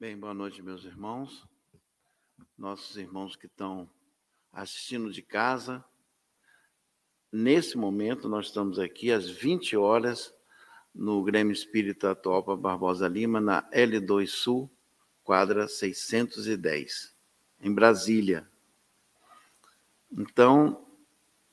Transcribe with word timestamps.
Bem, 0.00 0.16
boa 0.16 0.32
noite, 0.32 0.62
meus 0.62 0.82
irmãos, 0.86 1.46
nossos 2.56 2.96
irmãos 2.96 3.36
que 3.36 3.44
estão 3.44 3.86
assistindo 4.50 5.12
de 5.12 5.20
casa. 5.20 5.84
Nesse 7.30 7.76
momento, 7.76 8.26
nós 8.26 8.46
estamos 8.46 8.78
aqui 8.78 9.12
às 9.12 9.28
20 9.28 9.76
horas 9.76 10.34
no 10.94 11.22
Grêmio 11.22 11.52
Espírita 11.52 12.14
Topa 12.14 12.56
Barbosa 12.56 13.06
Lima, 13.06 13.42
na 13.42 13.62
L2 13.72 14.26
Sul, 14.26 14.70
quadra 15.22 15.68
610, 15.68 17.14
em 17.60 17.70
Brasília. 17.70 18.48
Então, 20.10 20.82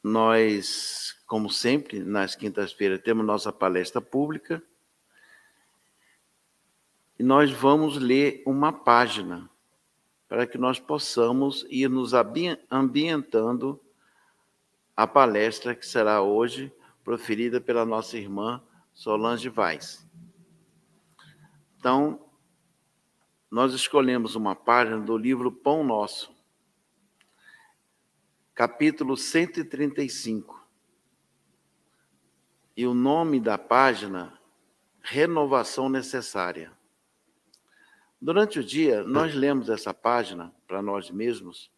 nós, 0.02 1.22
como 1.28 1.50
sempre, 1.50 2.00
nas 2.00 2.34
quintas-feiras, 2.34 3.02
temos 3.02 3.26
nossa 3.26 3.52
palestra 3.52 4.00
pública 4.00 4.64
e 7.20 7.24
nós 7.24 7.52
vamos 7.52 7.98
ler 7.98 8.44
uma 8.46 8.72
página 8.72 9.50
para 10.28 10.46
que 10.46 10.58
nós 10.58 10.80
possamos 10.80 11.66
ir 11.70 11.90
nos 11.90 12.12
ambientando 12.70 13.82
a 14.96 15.08
palestra 15.08 15.74
que 15.74 15.86
será 15.86 16.22
hoje 16.22 16.72
proferida 17.04 17.62
pela 17.62 17.86
nossa 17.86 18.18
irmã 18.18 18.62
Solange 18.94 19.50
Vaz. 19.50 20.08
Então, 21.80 22.30
nós 23.50 23.74
escolhemos 23.74 24.36
uma 24.36 24.56
página 24.56 25.00
do 25.00 25.18
livro 25.18 25.52
Pão 25.52 25.84
Nosso, 25.84 26.36
capítulo 28.54 29.16
135. 29.16 30.68
E 32.76 32.86
o 32.86 32.94
nome 32.94 33.40
da 33.40 33.58
página, 33.58 34.38
Renovação 35.02 35.88
Necessária. 35.88 36.77
Durante 38.20 38.60
o 38.60 38.64
dia, 38.64 39.04
nós 39.04 39.36
lemos 39.36 39.70
essa 39.70 39.94
página 39.94 40.54
para 40.68 40.82
nós 40.82 41.12
mesmos 41.12 41.72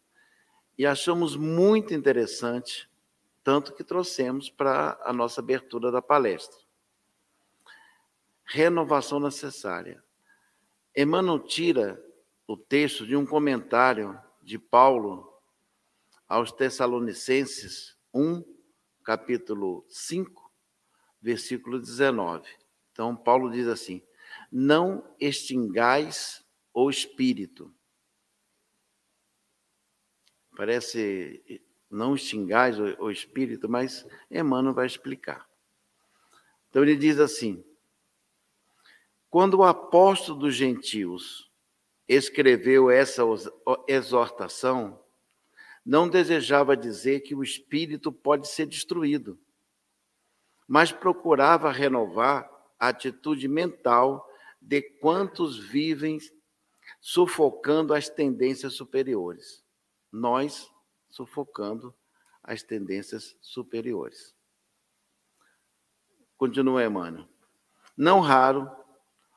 e 0.78 0.86
achamos 0.86 1.36
muito 1.36 1.92
interessante, 1.92 2.88
tanto 3.44 3.74
que 3.74 3.84
trouxemos 3.84 4.48
para 4.48 4.98
a 5.02 5.12
nossa 5.12 5.42
abertura 5.42 5.92
da 5.92 6.00
palestra. 6.00 6.58
Renovação 8.44 9.20
necessária. 9.20 10.02
Emmanuel 10.96 11.38
tira 11.40 12.02
o 12.46 12.56
texto 12.56 13.06
de 13.06 13.14
um 13.14 13.26
comentário 13.26 14.18
de 14.42 14.58
Paulo 14.58 15.30
aos 16.26 16.50
Tessalonicenses 16.50 17.96
1, 18.14 18.42
capítulo 19.04 19.84
5, 19.88 20.50
versículo 21.20 21.78
19. 21.78 22.48
Então, 22.90 23.14
Paulo 23.14 23.50
diz 23.50 23.68
assim: 23.68 24.02
não 24.50 25.04
extingais 25.18 26.44
o 26.72 26.90
espírito. 26.90 27.72
Parece 30.56 31.62
não 31.90 32.14
extingais 32.14 32.78
o, 32.78 33.10
espírito, 33.10 33.68
mas 33.68 34.06
Emmanuel 34.30 34.74
vai 34.74 34.86
explicar. 34.86 35.48
Então 36.68 36.82
ele 36.82 36.96
diz 36.96 37.18
assim: 37.18 37.64
quando 39.28 39.54
o 39.54 39.64
apóstolo 39.64 40.38
dos 40.38 40.54
gentios 40.54 41.50
escreveu 42.06 42.90
essa 42.90 43.22
exortação, 43.88 45.02
não 45.84 46.08
desejava 46.08 46.76
dizer 46.76 47.20
que 47.20 47.34
o 47.34 47.42
espírito 47.42 48.12
pode 48.12 48.46
ser 48.46 48.66
destruído, 48.66 49.38
mas 50.68 50.92
procurava 50.92 51.72
renovar 51.72 52.48
a 52.78 52.88
atitude 52.88 53.48
mental 53.48 54.29
de 54.60 54.82
quantos 54.82 55.58
vivem 55.58 56.18
sufocando 57.00 57.94
as 57.94 58.08
tendências 58.08 58.74
superiores. 58.74 59.64
Nós 60.12 60.70
sufocando 61.08 61.94
as 62.42 62.62
tendências 62.62 63.36
superiores. 63.40 64.34
Continua 66.36 66.84
Emmanuel. 66.84 67.28
Não 67.96 68.20
raro, 68.20 68.70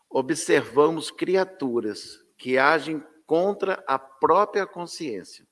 observamos 0.09 1.11
criaturas 1.11 2.23
que 2.37 2.57
agem 2.57 3.03
contra 3.25 3.83
a 3.87 3.97
própria 3.97 4.65
consciência, 4.65 5.47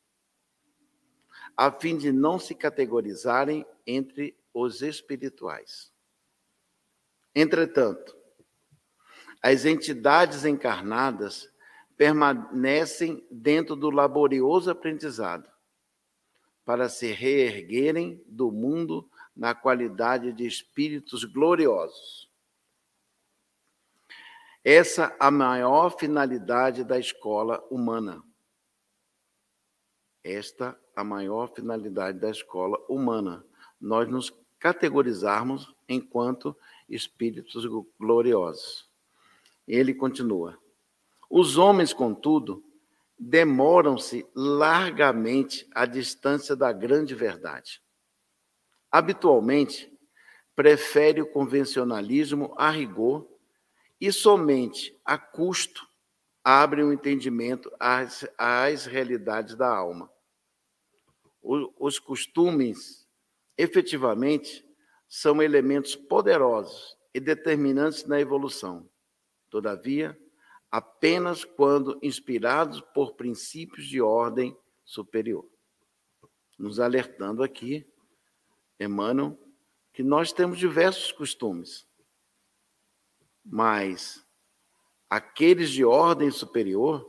a 1.57 1.71
fim 1.71 1.97
de 1.97 2.11
não 2.11 2.37
se 2.37 2.53
categorizarem 2.53 3.65
entre 3.85 4.37
os 4.53 4.81
espirituais. 4.81 5.91
Entretanto, 7.33 8.20
as 9.41 9.65
entidades 9.65 10.45
encarnadas 10.45 11.51
permanecem 11.97 13.25
dentro 13.29 13.75
do 13.75 13.89
laborioso 13.89 14.69
aprendizado 14.69 15.49
para 16.63 16.87
se 16.87 17.11
reerguerem 17.11 18.23
do 18.27 18.51
mundo 18.51 19.09
na 19.35 19.55
qualidade 19.55 20.31
de 20.31 20.45
espíritos 20.45 21.23
gloriosos. 21.23 22.29
Essa 24.63 25.15
a 25.19 25.31
maior 25.31 25.97
finalidade 25.97 26.83
da 26.83 26.99
escola 26.99 27.63
humana. 27.71 28.23
Esta 30.23 30.79
a 30.95 31.03
maior 31.03 31.51
finalidade 31.53 32.19
da 32.19 32.29
escola 32.29 32.77
humana. 32.87 33.43
Nós 33.79 34.07
nos 34.07 34.31
categorizarmos 34.59 35.73
enquanto 35.89 36.55
espíritos 36.87 37.65
gloriosos. 37.99 38.90
Ele 39.67 39.93
continua: 39.93 40.57
Os 41.29 41.57
homens, 41.57 41.93
contudo, 41.93 42.63
demoram-se 43.17 44.25
largamente 44.35 45.67
à 45.73 45.85
distância 45.85 46.55
da 46.55 46.71
grande 46.71 47.13
verdade. 47.13 47.81
Habitualmente, 48.91 49.91
prefere 50.55 51.21
o 51.21 51.31
convencionalismo 51.31 52.53
a 52.57 52.69
rigor 52.69 53.27
e 53.99 54.11
somente 54.11 54.99
a 55.05 55.17
custo 55.17 55.87
abre 56.43 56.81
o 56.81 56.87
um 56.87 56.93
entendimento 56.93 57.71
às, 57.79 58.27
às 58.37 58.85
realidades 58.85 59.55
da 59.55 59.67
alma. 59.67 60.11
O, 61.41 61.87
os 61.87 61.99
costumes, 61.99 63.07
efetivamente, 63.57 64.65
são 65.07 65.41
elementos 65.41 65.95
poderosos 65.95 66.97
e 67.13 67.19
determinantes 67.19 68.05
na 68.05 68.19
evolução. 68.19 68.89
Todavia, 69.51 70.17
apenas 70.71 71.43
quando 71.43 71.99
inspirados 72.01 72.79
por 72.79 73.15
princípios 73.15 73.85
de 73.85 74.01
ordem 74.01 74.57
superior. 74.85 75.45
Nos 76.57 76.79
alertando 76.79 77.43
aqui, 77.43 77.85
Emmanuel, 78.79 79.37
que 79.91 80.01
nós 80.01 80.31
temos 80.31 80.57
diversos 80.57 81.11
costumes, 81.11 81.85
mas 83.43 84.25
aqueles 85.09 85.69
de 85.69 85.83
ordem 85.83 86.31
superior 86.31 87.05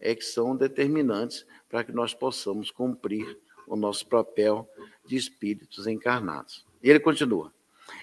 é 0.00 0.16
que 0.16 0.24
são 0.24 0.56
determinantes 0.56 1.46
para 1.68 1.84
que 1.84 1.92
nós 1.92 2.12
possamos 2.12 2.72
cumprir 2.72 3.38
o 3.68 3.76
nosso 3.76 4.06
papel 4.08 4.68
de 5.06 5.14
espíritos 5.14 5.86
encarnados. 5.86 6.66
E 6.82 6.90
ele 6.90 6.98
continua: 6.98 7.54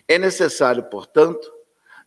é 0.07 0.17
necessário, 0.17 0.83
portanto, 0.89 1.51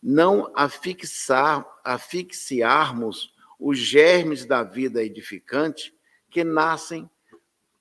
não 0.07 0.51
afixar, 0.53 1.65
asfixiarmos 1.83 3.33
os 3.59 3.79
germes 3.79 4.45
da 4.45 4.61
vida 4.61 5.03
edificante 5.03 5.97
que 6.29 6.43
nascem 6.43 7.09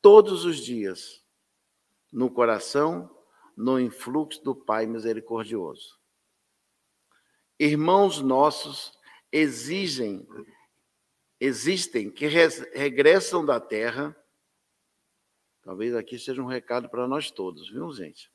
todos 0.00 0.46
os 0.46 0.56
dias 0.56 1.22
no 2.10 2.30
coração, 2.30 3.14
no 3.54 3.78
influxo 3.78 4.42
do 4.42 4.54
Pai 4.54 4.86
misericordioso. 4.86 6.00
Irmãos 7.60 8.22
nossos 8.22 8.98
exigem, 9.30 10.26
existem 11.38 12.10
que 12.10 12.26
regressam 12.26 13.44
da 13.44 13.60
terra. 13.60 14.16
Talvez 15.62 15.94
aqui 15.94 16.18
seja 16.18 16.40
um 16.40 16.46
recado 16.46 16.88
para 16.88 17.06
nós 17.06 17.30
todos, 17.30 17.68
viu, 17.68 17.92
gente? 17.92 18.32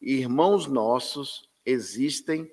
Irmãos 0.00 0.68
nossos 0.68 1.50
existem 1.66 2.48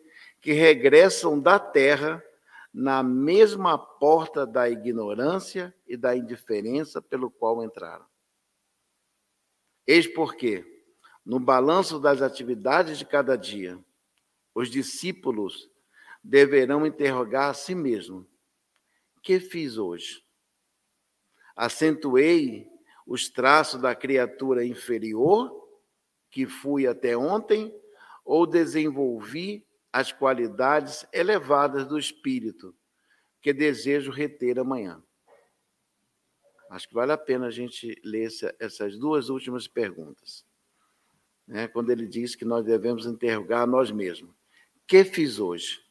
que 0.45 0.53
regressam 0.53 1.39
da 1.39 1.57
terra 1.57 2.23
na 2.71 3.01
mesma 3.01 3.79
porta 3.79 4.45
da 4.45 4.69
ignorância 4.69 5.75
e 5.87 5.97
da 5.97 6.15
indiferença 6.15 7.01
pelo 7.01 7.31
qual 7.31 7.63
entraram. 7.63 8.05
Eis 9.87 10.05
porque, 10.05 10.63
no 11.25 11.39
balanço 11.39 11.99
das 11.99 12.21
atividades 12.21 12.99
de 12.99 13.05
cada 13.05 13.35
dia, 13.35 13.83
os 14.53 14.69
discípulos 14.69 15.67
deverão 16.23 16.85
interrogar 16.85 17.49
a 17.49 17.55
si 17.55 17.73
mesmos: 17.73 18.27
que 19.23 19.39
fiz 19.39 19.79
hoje? 19.79 20.23
Acentuei 21.55 22.69
os 23.07 23.29
traços 23.29 23.81
da 23.81 23.95
criatura 23.95 24.63
inferior, 24.63 25.51
que 26.29 26.45
fui 26.45 26.85
até 26.85 27.17
ontem, 27.17 27.75
ou 28.23 28.45
desenvolvi 28.45 29.65
as 29.95 30.11
qualidades 30.11 31.07
elevadas 31.13 31.87
do 31.87 31.97
espírito, 31.97 32.75
que 33.41 33.53
desejo 33.53 34.11
reter 34.11 34.59
amanhã. 34.59 35.01
Acho 36.69 36.89
que 36.89 36.93
vale 36.93 37.13
a 37.13 37.17
pena 37.17 37.47
a 37.47 37.51
gente 37.51 37.97
ler 38.03 38.29
essas 38.59 38.99
duas 38.99 39.29
últimas 39.29 39.69
perguntas. 39.69 40.45
Né? 41.47 41.69
Quando 41.69 41.91
ele 41.91 42.05
diz 42.05 42.35
que 42.35 42.43
nós 42.43 42.65
devemos 42.65 43.05
interrogar 43.05 43.65
nós 43.65 43.89
mesmos: 43.89 44.35
que 44.85 45.05
fiz 45.05 45.39
hoje? 45.39 45.81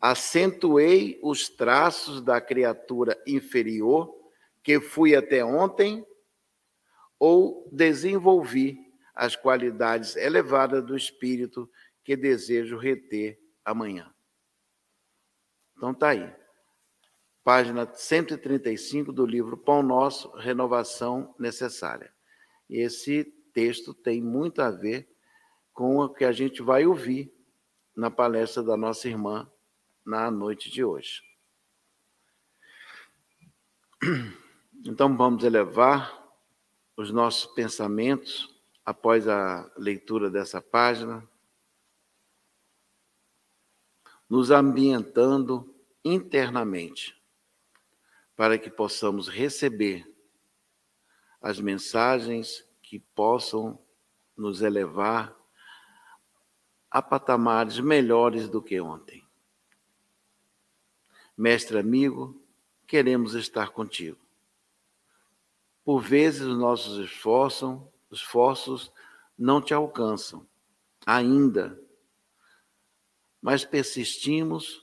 Acentuei 0.00 1.20
os 1.22 1.46
traços 1.46 2.22
da 2.22 2.40
criatura 2.40 3.22
inferior 3.26 4.18
que 4.62 4.80
fui 4.80 5.14
até 5.14 5.44
ontem 5.44 6.06
ou 7.18 7.68
desenvolvi 7.70 8.78
as 9.14 9.36
qualidades 9.36 10.16
elevadas 10.16 10.82
do 10.82 10.96
espírito 10.96 11.70
que 12.10 12.16
desejo 12.16 12.76
reter 12.76 13.40
amanhã. 13.64 14.12
Então 15.76 15.94
tá 15.94 16.08
aí. 16.08 16.34
Página 17.44 17.88
135 17.94 19.12
do 19.12 19.24
livro 19.24 19.56
Pão 19.56 19.80
Nosso, 19.80 20.28
Renovação 20.32 21.32
Necessária. 21.38 22.12
Esse 22.68 23.22
texto 23.54 23.94
tem 23.94 24.20
muito 24.20 24.60
a 24.60 24.72
ver 24.72 25.08
com 25.72 25.98
o 25.98 26.08
que 26.12 26.24
a 26.24 26.32
gente 26.32 26.60
vai 26.62 26.84
ouvir 26.84 27.32
na 27.94 28.10
palestra 28.10 28.60
da 28.60 28.76
nossa 28.76 29.08
irmã 29.08 29.48
na 30.04 30.32
noite 30.32 30.68
de 30.68 30.82
hoje. 30.82 31.22
Então 34.84 35.16
vamos 35.16 35.44
elevar 35.44 36.28
os 36.96 37.12
nossos 37.12 37.46
pensamentos 37.54 38.52
após 38.84 39.28
a 39.28 39.70
leitura 39.76 40.28
dessa 40.28 40.60
página, 40.60 41.29
nos 44.30 44.52
ambientando 44.52 45.74
internamente, 46.04 47.20
para 48.36 48.56
que 48.56 48.70
possamos 48.70 49.28
receber 49.28 50.08
as 51.42 51.58
mensagens 51.58 52.64
que 52.80 53.00
possam 53.00 53.76
nos 54.36 54.62
elevar 54.62 55.36
a 56.88 57.02
patamares 57.02 57.80
melhores 57.80 58.48
do 58.48 58.62
que 58.62 58.80
ontem. 58.80 59.26
Mestre 61.36 61.78
amigo, 61.78 62.40
queremos 62.86 63.34
estar 63.34 63.70
contigo. 63.70 64.18
Por 65.84 66.00
vezes 66.00 66.42
os 66.42 66.56
nossos 66.56 66.98
esforços, 67.04 67.80
esforços 68.12 68.92
não 69.36 69.60
te 69.60 69.74
alcançam 69.74 70.46
ainda, 71.04 71.80
mas 73.40 73.64
persistimos 73.64 74.82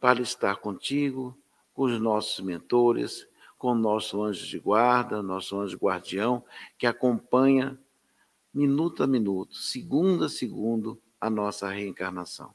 para 0.00 0.22
estar 0.22 0.56
contigo, 0.56 1.36
com 1.74 1.84
os 1.84 2.00
nossos 2.00 2.44
mentores, 2.44 3.28
com 3.56 3.72
o 3.72 3.74
nosso 3.74 4.22
anjo 4.22 4.46
de 4.46 4.58
guarda, 4.58 5.22
nosso 5.22 5.58
anjo 5.58 5.76
guardião, 5.76 6.44
que 6.76 6.86
acompanha 6.86 7.78
minuto 8.54 9.02
a 9.02 9.06
minuto, 9.06 9.56
segundo 9.56 10.24
a 10.24 10.28
segundo, 10.28 11.00
a 11.20 11.28
nossa 11.28 11.68
reencarnação. 11.68 12.54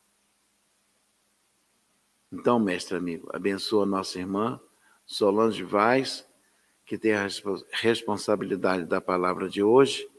Então, 2.32 2.60
mestre 2.60 2.98
amigo, 2.98 3.30
abençoa 3.32 3.86
nossa 3.86 4.18
irmã 4.18 4.60
Solange 5.06 5.64
Vaz, 5.64 6.28
que 6.86 6.98
tem 6.98 7.14
a 7.14 7.28
responsabilidade 7.72 8.86
da 8.86 9.00
palavra 9.00 9.48
de 9.48 9.62
hoje, 9.62 10.10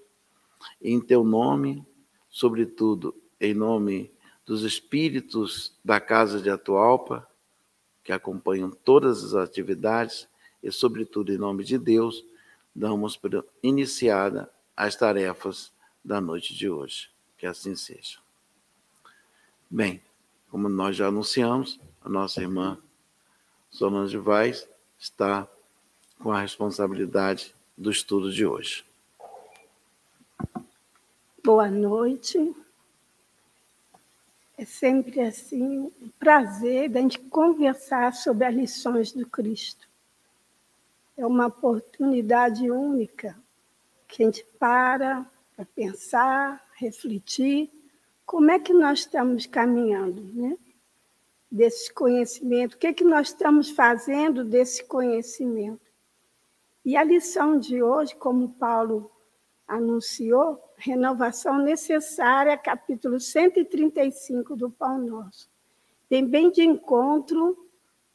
em 0.80 1.00
teu 1.00 1.24
nome, 1.24 1.84
sobretudo 2.28 3.14
em 3.40 3.52
nome 3.52 4.13
dos 4.44 4.62
espíritos 4.62 5.72
da 5.84 6.00
Casa 6.00 6.40
de 6.40 6.50
Atualpa, 6.50 7.26
que 8.02 8.12
acompanham 8.12 8.70
todas 8.70 9.24
as 9.24 9.34
atividades, 9.34 10.28
e, 10.62 10.70
sobretudo, 10.70 11.32
em 11.32 11.38
nome 11.38 11.64
de 11.64 11.78
Deus, 11.78 12.24
damos 12.74 13.16
por 13.16 13.44
iniciada 13.62 14.50
as 14.76 14.96
tarefas 14.96 15.72
da 16.04 16.20
noite 16.20 16.54
de 16.54 16.68
hoje. 16.68 17.10
Que 17.36 17.46
assim 17.46 17.74
seja. 17.76 18.18
Bem, 19.70 20.02
como 20.50 20.68
nós 20.68 20.96
já 20.96 21.08
anunciamos, 21.08 21.80
a 22.00 22.08
nossa 22.08 22.40
irmã 22.40 22.78
Solange 23.70 24.16
Vaz 24.16 24.68
está 24.98 25.48
com 26.18 26.30
a 26.30 26.40
responsabilidade 26.40 27.54
do 27.76 27.90
estudo 27.90 28.32
de 28.32 28.46
hoje. 28.46 28.84
Boa 31.42 31.68
noite. 31.68 32.54
É 34.56 34.64
sempre 34.64 35.20
assim 35.20 35.80
um 35.80 36.08
prazer 36.18 36.88
da 36.88 37.00
gente 37.00 37.18
conversar 37.18 38.14
sobre 38.14 38.44
as 38.46 38.54
lições 38.54 39.12
do 39.12 39.26
Cristo. 39.26 39.88
É 41.16 41.26
uma 41.26 41.46
oportunidade 41.46 42.70
única 42.70 43.36
que 44.06 44.22
a 44.22 44.26
gente 44.26 44.44
para 44.58 45.26
para 45.56 45.64
pensar, 45.64 46.64
refletir 46.76 47.70
como 48.26 48.50
é 48.50 48.58
que 48.58 48.72
nós 48.72 49.00
estamos 49.00 49.46
caminhando, 49.46 50.20
né? 50.32 50.56
Desse 51.50 51.92
conhecimento, 51.92 52.74
o 52.74 52.78
que 52.78 52.88
é 52.88 52.92
que 52.92 53.04
nós 53.04 53.28
estamos 53.28 53.70
fazendo 53.70 54.44
desse 54.44 54.82
conhecimento? 54.84 55.84
E 56.84 56.96
a 56.96 57.04
lição 57.04 57.58
de 57.58 57.80
hoje, 57.82 58.14
como 58.16 58.48
Paulo 58.54 59.10
anunciou, 59.76 60.62
renovação 60.76 61.58
necessária, 61.58 62.56
capítulo 62.56 63.20
135 63.20 64.56
do 64.56 64.70
Pão 64.70 64.98
Nosso. 64.98 65.48
Tem 66.08 66.24
bem 66.26 66.50
de 66.50 66.62
encontro 66.62 67.56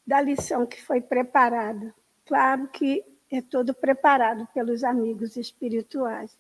da 0.06 0.22
lição 0.22 0.66
que 0.66 0.82
foi 0.82 1.02
preparada. 1.02 1.94
Claro 2.26 2.68
que 2.68 3.04
é 3.32 3.42
todo 3.42 3.74
preparado 3.74 4.48
pelos 4.54 4.84
amigos 4.84 5.36
espirituais. 5.36 6.32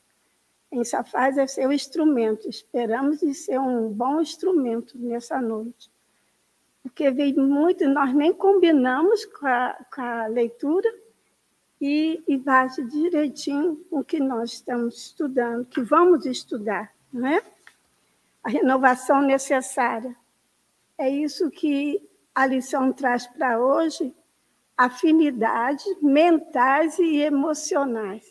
Em 0.71 0.83
Safaz 0.83 1.37
é 1.37 1.47
seu 1.47 1.71
instrumento. 1.71 2.47
Esperamos 2.47 3.19
de 3.19 3.33
ser 3.33 3.59
um 3.59 3.89
bom 3.89 4.21
instrumento 4.21 4.97
nessa 4.97 5.41
noite. 5.41 5.89
Porque 6.81 7.11
vem 7.11 7.33
muito, 7.35 7.87
nós 7.87 8.13
nem 8.13 8.33
combinamos 8.33 9.25
com 9.25 9.47
a, 9.47 9.77
com 9.93 10.01
a 10.01 10.27
leitura, 10.27 10.89
e, 11.79 12.21
e 12.27 12.37
bate 12.37 12.83
direitinho 12.83 13.77
com 13.89 13.99
o 13.99 14.03
que 14.03 14.19
nós 14.19 14.53
estamos 14.53 14.97
estudando, 14.97 15.65
que 15.65 15.81
vamos 15.81 16.25
estudar, 16.25 16.91
não 17.11 17.27
é? 17.27 17.41
A 18.43 18.49
renovação 18.49 19.21
necessária. 19.21 20.15
É 20.97 21.09
isso 21.09 21.49
que 21.49 22.01
a 22.35 22.45
lição 22.45 22.91
traz 22.91 23.25
para 23.27 23.59
hoje, 23.59 24.13
afinidades 24.77 25.85
mentais 26.01 26.97
e 26.99 27.17
emocionais. 27.17 28.23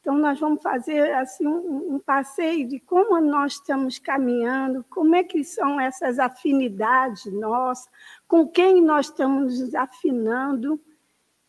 Então, 0.00 0.18
nós 0.18 0.40
vamos 0.40 0.60
fazer 0.60 1.14
assim 1.14 1.46
um, 1.46 1.94
um, 1.94 1.98
passeio 2.00 2.68
de 2.68 2.80
como 2.80 3.20
nós 3.20 3.52
estamos 3.52 4.00
caminhando, 4.00 4.84
como 4.90 5.14
é 5.14 5.22
que 5.22 5.44
são 5.44 5.80
essas 5.80 6.18
afinidades 6.18 7.24
nossas, 7.32 7.88
com 8.26 8.48
quem 8.48 8.82
nós 8.82 9.06
estamos 9.06 9.60
nos 9.60 9.74
afinando, 9.74 10.80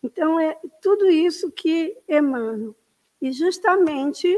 então, 0.03 0.37
é 0.37 0.59
tudo 0.81 1.09
isso 1.09 1.49
que 1.49 1.97
Emmanuel. 2.09 2.75
E 3.21 3.31
justamente 3.31 4.37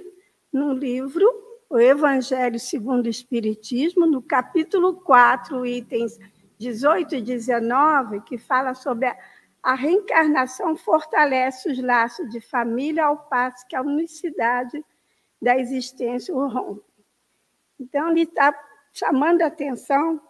no 0.53 0.71
livro 0.71 1.27
O 1.67 1.79
Evangelho 1.79 2.59
segundo 2.59 3.07
o 3.07 3.09
Espiritismo, 3.09 4.05
no 4.05 4.21
capítulo 4.21 5.01
4, 5.01 5.65
itens 5.65 6.19
18 6.59 7.15
e 7.15 7.21
19, 7.21 8.21
que 8.21 8.37
fala 8.37 8.75
sobre 8.75 9.07
a, 9.07 9.17
a 9.63 9.73
reencarnação 9.73 10.77
fortalece 10.77 11.71
os 11.71 11.81
laços 11.81 12.29
de 12.29 12.39
família 12.39 13.05
ao 13.05 13.17
passo 13.17 13.67
que 13.67 13.75
a 13.75 13.81
unicidade 13.81 14.85
da 15.41 15.57
existência 15.57 16.33
o 16.33 16.47
rompe. 16.47 16.83
Então, 17.79 18.11
ele 18.11 18.21
está 18.21 18.53
chamando 18.93 19.41
a 19.41 19.47
atenção 19.47 20.21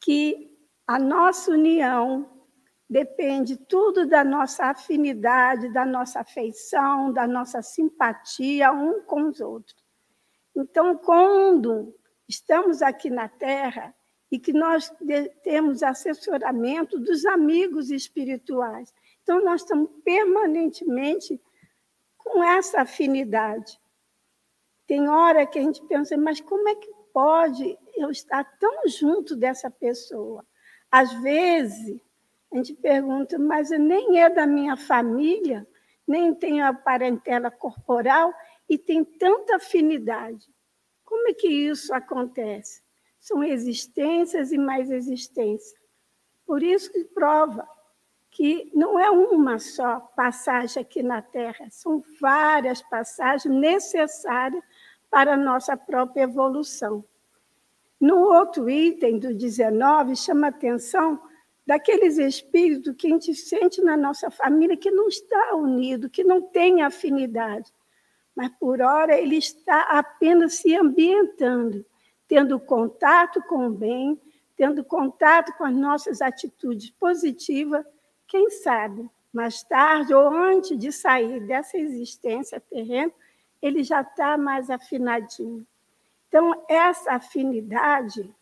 que 0.00 0.56
a 0.86 0.98
nossa 0.98 1.50
união 1.50 2.33
depende 2.94 3.56
tudo 3.56 4.06
da 4.06 4.22
nossa 4.22 4.66
afinidade, 4.66 5.72
da 5.72 5.84
nossa 5.84 6.20
afeição, 6.20 7.12
da 7.12 7.26
nossa 7.26 7.60
simpatia 7.60 8.70
um 8.70 9.02
com 9.02 9.30
os 9.30 9.40
outros. 9.40 9.84
Então, 10.54 10.96
quando 10.98 11.92
estamos 12.28 12.82
aqui 12.82 13.10
na 13.10 13.28
Terra 13.28 13.92
e 14.30 14.38
que 14.38 14.52
nós 14.52 14.94
temos 15.42 15.82
assessoramento 15.82 17.00
dos 17.00 17.24
amigos 17.24 17.90
espirituais, 17.90 18.94
então 19.24 19.44
nós 19.44 19.62
estamos 19.62 19.90
permanentemente 20.04 21.42
com 22.16 22.44
essa 22.44 22.82
afinidade. 22.82 23.76
Tem 24.86 25.08
hora 25.08 25.44
que 25.44 25.58
a 25.58 25.62
gente 25.62 25.84
pensa, 25.88 26.16
mas 26.16 26.40
como 26.40 26.68
é 26.68 26.76
que 26.76 26.92
pode 27.12 27.76
eu 27.96 28.12
estar 28.12 28.44
tão 28.60 28.86
junto 28.86 29.34
dessa 29.34 29.68
pessoa? 29.68 30.46
Às 30.92 31.12
vezes, 31.14 32.00
a 32.54 32.56
gente 32.56 32.72
pergunta, 32.74 33.36
mas 33.36 33.70
nem 33.70 34.20
é 34.20 34.30
da 34.30 34.46
minha 34.46 34.76
família, 34.76 35.66
nem 36.06 36.32
tem 36.32 36.62
a 36.62 36.72
parentela 36.72 37.50
corporal 37.50 38.32
e 38.68 38.78
tem 38.78 39.04
tanta 39.04 39.56
afinidade. 39.56 40.48
Como 41.04 41.28
é 41.28 41.34
que 41.34 41.48
isso 41.48 41.92
acontece? 41.92 42.80
São 43.18 43.42
existências 43.42 44.52
e 44.52 44.58
mais 44.58 44.88
existências. 44.88 45.74
Por 46.46 46.62
isso 46.62 46.92
que 46.92 47.02
prova 47.06 47.66
que 48.30 48.70
não 48.72 49.00
é 49.00 49.10
uma 49.10 49.58
só 49.58 49.98
passagem 49.98 50.80
aqui 50.80 51.02
na 51.02 51.22
Terra, 51.22 51.68
são 51.70 52.02
várias 52.20 52.82
passagens 52.82 53.52
necessárias 53.52 54.62
para 55.10 55.34
a 55.34 55.36
nossa 55.36 55.76
própria 55.76 56.22
evolução. 56.22 57.04
No 58.00 58.18
outro 58.32 58.70
item 58.70 59.18
do 59.18 59.34
19, 59.34 60.14
chama 60.14 60.48
atenção 60.48 61.20
daqueles 61.66 62.18
espíritos 62.18 62.94
que 62.96 63.06
a 63.06 63.10
gente 63.10 63.34
sente 63.34 63.80
na 63.82 63.96
nossa 63.96 64.30
família 64.30 64.76
que 64.76 64.90
não 64.90 65.08
está 65.08 65.54
unido, 65.54 66.10
que 66.10 66.22
não 66.22 66.42
tem 66.42 66.82
afinidade. 66.82 67.72
Mas, 68.34 68.50
por 68.58 68.80
hora, 68.80 69.16
ele 69.18 69.36
está 69.36 69.82
apenas 69.82 70.54
se 70.56 70.74
ambientando, 70.76 71.84
tendo 72.26 72.58
contato 72.60 73.40
com 73.42 73.66
o 73.68 73.70
bem, 73.70 74.20
tendo 74.56 74.84
contato 74.84 75.52
com 75.56 75.64
as 75.64 75.74
nossas 75.74 76.20
atitudes 76.20 76.90
positivas, 76.90 77.84
quem 78.26 78.50
sabe, 78.50 79.08
mais 79.32 79.62
tarde 79.62 80.14
ou 80.14 80.28
antes 80.28 80.78
de 80.78 80.92
sair 80.92 81.40
dessa 81.46 81.76
existência 81.76 82.60
terrena, 82.60 83.12
ele 83.60 83.82
já 83.82 84.02
está 84.02 84.36
mais 84.36 84.70
afinadinho. 84.70 85.66
Então, 86.28 86.64
essa 86.68 87.12
afinidade 87.12 88.32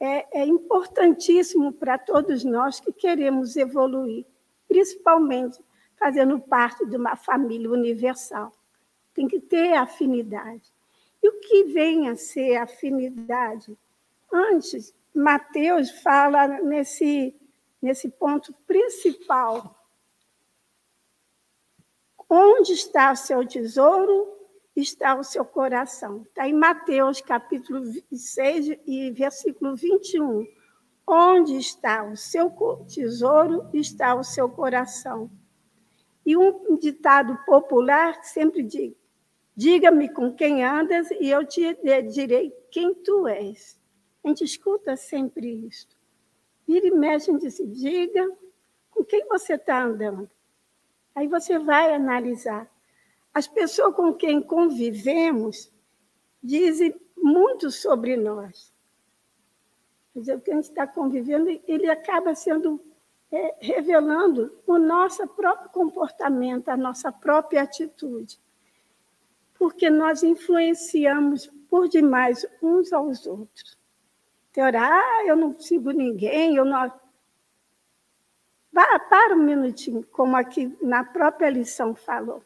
é, 0.00 0.40
é 0.40 0.46
importantíssimo 0.46 1.72
para 1.72 1.98
todos 1.98 2.44
nós 2.44 2.78
que 2.80 2.92
queremos 2.92 3.56
evoluir, 3.56 4.24
principalmente 4.66 5.60
fazendo 5.96 6.38
parte 6.38 6.86
de 6.86 6.96
uma 6.96 7.16
família 7.16 7.70
universal. 7.70 8.52
Tem 9.12 9.26
que 9.26 9.40
ter 9.40 9.74
afinidade. 9.74 10.72
E 11.20 11.28
o 11.28 11.40
que 11.40 11.64
vem 11.64 12.08
a 12.08 12.14
ser 12.14 12.56
afinidade? 12.56 13.76
Antes, 14.32 14.94
Mateus 15.12 15.90
fala 15.90 16.46
nesse, 16.46 17.34
nesse 17.82 18.08
ponto 18.08 18.54
principal. 18.66 19.74
Onde 22.30 22.72
está 22.72 23.10
o 23.10 23.16
seu 23.16 23.44
tesouro, 23.44 24.37
está 24.80 25.16
o 25.16 25.24
seu 25.24 25.44
coração. 25.44 26.22
Está 26.22 26.48
em 26.48 26.52
Mateus, 26.52 27.20
capítulo 27.20 27.82
6 28.12 28.78
e 28.86 29.10
versículo 29.10 29.74
21. 29.74 30.46
Onde 31.06 31.56
está 31.56 32.04
o 32.04 32.16
seu 32.16 32.50
tesouro, 32.86 33.68
está 33.72 34.14
o 34.14 34.22
seu 34.22 34.48
coração. 34.48 35.30
E 36.24 36.36
um 36.36 36.76
ditado 36.76 37.36
popular 37.46 38.22
sempre 38.22 38.62
diz: 38.62 38.94
Diga-me 39.56 40.08
com 40.10 40.32
quem 40.32 40.62
andas 40.62 41.10
e 41.12 41.28
eu 41.28 41.44
te 41.44 41.76
direi 42.12 42.50
quem 42.70 42.94
tu 42.94 43.26
és. 43.26 43.80
A 44.22 44.28
gente 44.28 44.44
escuta 44.44 44.96
sempre 44.96 45.66
isso. 45.66 45.88
Vira 46.66 46.86
e 46.86 46.90
mexe, 46.90 47.30
a 47.30 47.32
gente 47.32 47.46
diz: 47.46 47.80
Diga 47.80 48.28
com 48.90 49.02
quem 49.02 49.26
você 49.26 49.54
está 49.54 49.82
andando. 49.82 50.30
Aí 51.14 51.26
você 51.26 51.58
vai 51.58 51.92
analisar 51.94 52.70
as 53.32 53.46
pessoas 53.46 53.94
com 53.94 54.12
quem 54.12 54.40
convivemos 54.40 55.70
dizem 56.42 56.94
muito 57.16 57.70
sobre 57.70 58.16
nós. 58.16 58.72
Quer 60.12 60.20
dizer, 60.20 60.36
o 60.36 60.40
que 60.40 60.50
a 60.50 60.54
gente 60.54 60.64
está 60.64 60.86
convivendo, 60.86 61.48
ele 61.66 61.90
acaba 61.90 62.34
sendo 62.34 62.80
é, 63.30 63.56
revelando 63.60 64.50
o 64.66 64.78
nosso 64.78 65.26
próprio 65.28 65.70
comportamento, 65.70 66.68
a 66.68 66.76
nossa 66.76 67.12
própria 67.12 67.62
atitude. 67.62 68.38
Porque 69.58 69.90
nós 69.90 70.22
influenciamos 70.22 71.46
por 71.68 71.88
demais 71.88 72.46
uns 72.62 72.92
aos 72.92 73.26
outros. 73.26 73.76
Tem 74.52 74.64
hora, 74.64 74.80
ah, 74.82 75.24
eu 75.26 75.36
não 75.36 75.58
sigo 75.60 75.90
ninguém, 75.90 76.56
eu 76.56 76.64
não. 76.64 76.90
Vá, 78.72 78.98
para 78.98 79.34
um 79.34 79.42
minutinho, 79.42 80.04
como 80.10 80.36
aqui 80.36 80.76
na 80.80 81.04
própria 81.04 81.50
lição 81.50 81.94
falou. 81.94 82.42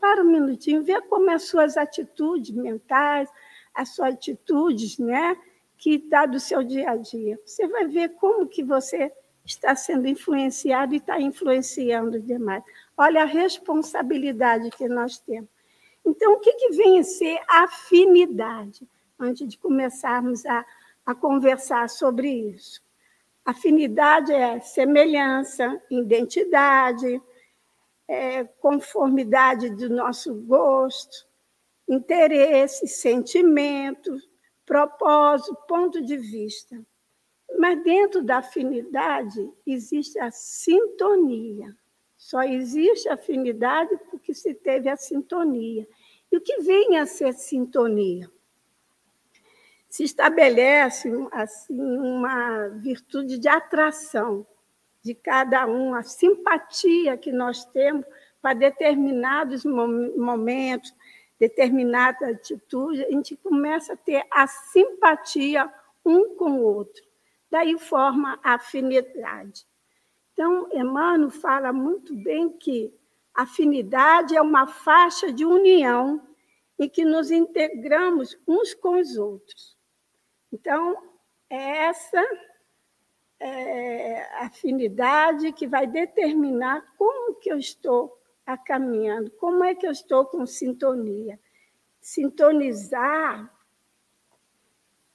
Para 0.00 0.22
um 0.22 0.30
minutinho, 0.30 0.82
vê 0.82 1.00
como 1.02 1.30
as 1.30 1.44
suas 1.44 1.76
atitudes 1.76 2.50
mentais, 2.50 3.28
as 3.74 3.90
suas 3.90 4.14
atitudes, 4.14 4.98
né, 4.98 5.36
que 5.76 5.94
está 5.94 6.26
do 6.26 6.40
seu 6.40 6.62
dia 6.62 6.90
a 6.90 6.96
dia. 6.96 7.38
Você 7.44 7.66
vai 7.68 7.86
ver 7.86 8.10
como 8.14 8.46
que 8.46 8.62
você 8.62 9.12
está 9.44 9.74
sendo 9.74 10.06
influenciado 10.06 10.94
e 10.94 10.98
está 10.98 11.20
influenciando 11.20 12.20
demais. 12.20 12.62
Olha 12.96 13.22
a 13.22 13.26
responsabilidade 13.26 14.70
que 14.70 14.88
nós 14.88 15.18
temos. 15.18 15.48
Então, 16.04 16.34
o 16.34 16.40
que, 16.40 16.52
que 16.52 16.70
vem 16.70 16.98
a 16.98 17.04
ser 17.04 17.38
afinidade? 17.48 18.86
Antes 19.18 19.46
de 19.48 19.58
começarmos 19.58 20.46
a, 20.46 20.64
a 21.04 21.14
conversar 21.14 21.90
sobre 21.90 22.30
isso. 22.30 22.82
Afinidade 23.44 24.32
é 24.32 24.60
semelhança, 24.60 25.80
identidade, 25.90 27.20
é, 28.10 28.42
conformidade 28.42 29.70
do 29.70 29.88
nosso 29.88 30.34
gosto, 30.42 31.28
interesse, 31.88 32.88
sentimento, 32.88 34.18
propósito, 34.66 35.56
ponto 35.68 36.04
de 36.04 36.16
vista. 36.16 36.84
Mas 37.56 37.80
dentro 37.84 38.20
da 38.20 38.38
afinidade 38.38 39.48
existe 39.64 40.18
a 40.18 40.28
sintonia. 40.32 41.72
Só 42.16 42.42
existe 42.42 43.08
afinidade 43.08 43.96
porque 44.10 44.34
se 44.34 44.54
teve 44.54 44.88
a 44.88 44.96
sintonia. 44.96 45.86
E 46.32 46.36
o 46.36 46.40
que 46.40 46.62
vem 46.62 46.98
a 46.98 47.06
ser 47.06 47.32
sintonia? 47.32 48.28
Se 49.88 50.02
estabelece 50.02 51.08
assim 51.30 51.80
uma 51.80 52.68
virtude 52.70 53.38
de 53.38 53.48
atração 53.48 54.44
de 55.02 55.14
cada 55.14 55.66
um, 55.66 55.94
a 55.94 56.02
simpatia 56.02 57.16
que 57.16 57.32
nós 57.32 57.64
temos 57.66 58.04
para 58.40 58.54
determinados 58.54 59.64
momentos, 59.64 60.94
determinada 61.38 62.30
atitude, 62.30 63.04
a 63.04 63.10
gente 63.10 63.36
começa 63.36 63.94
a 63.94 63.96
ter 63.96 64.24
a 64.30 64.46
simpatia 64.46 65.72
um 66.04 66.34
com 66.36 66.52
o 66.52 66.62
outro. 66.62 67.02
Daí 67.50 67.78
forma 67.78 68.38
a 68.42 68.54
afinidade. 68.54 69.66
Então, 70.32 70.68
Emmanuel 70.72 71.30
fala 71.30 71.72
muito 71.72 72.14
bem 72.14 72.50
que 72.50 72.94
afinidade 73.34 74.36
é 74.36 74.40
uma 74.40 74.66
faixa 74.66 75.32
de 75.32 75.44
união 75.44 76.26
em 76.78 76.88
que 76.88 77.04
nos 77.04 77.30
integramos 77.30 78.38
uns 78.46 78.72
com 78.72 78.98
os 78.98 79.16
outros. 79.16 79.76
Então, 80.52 80.96
é 81.48 81.84
essa 81.86 82.24
é, 83.40 84.44
afinidade 84.44 85.52
que 85.52 85.66
vai 85.66 85.86
determinar 85.86 86.84
como 86.98 87.34
que 87.36 87.50
eu 87.50 87.56
estou 87.56 88.20
a 88.44 88.56
caminhando, 88.56 89.30
como 89.32 89.64
é 89.64 89.74
que 89.74 89.86
eu 89.86 89.90
estou 89.90 90.26
com 90.26 90.44
sintonia. 90.44 91.40
Sintonizar 92.00 93.50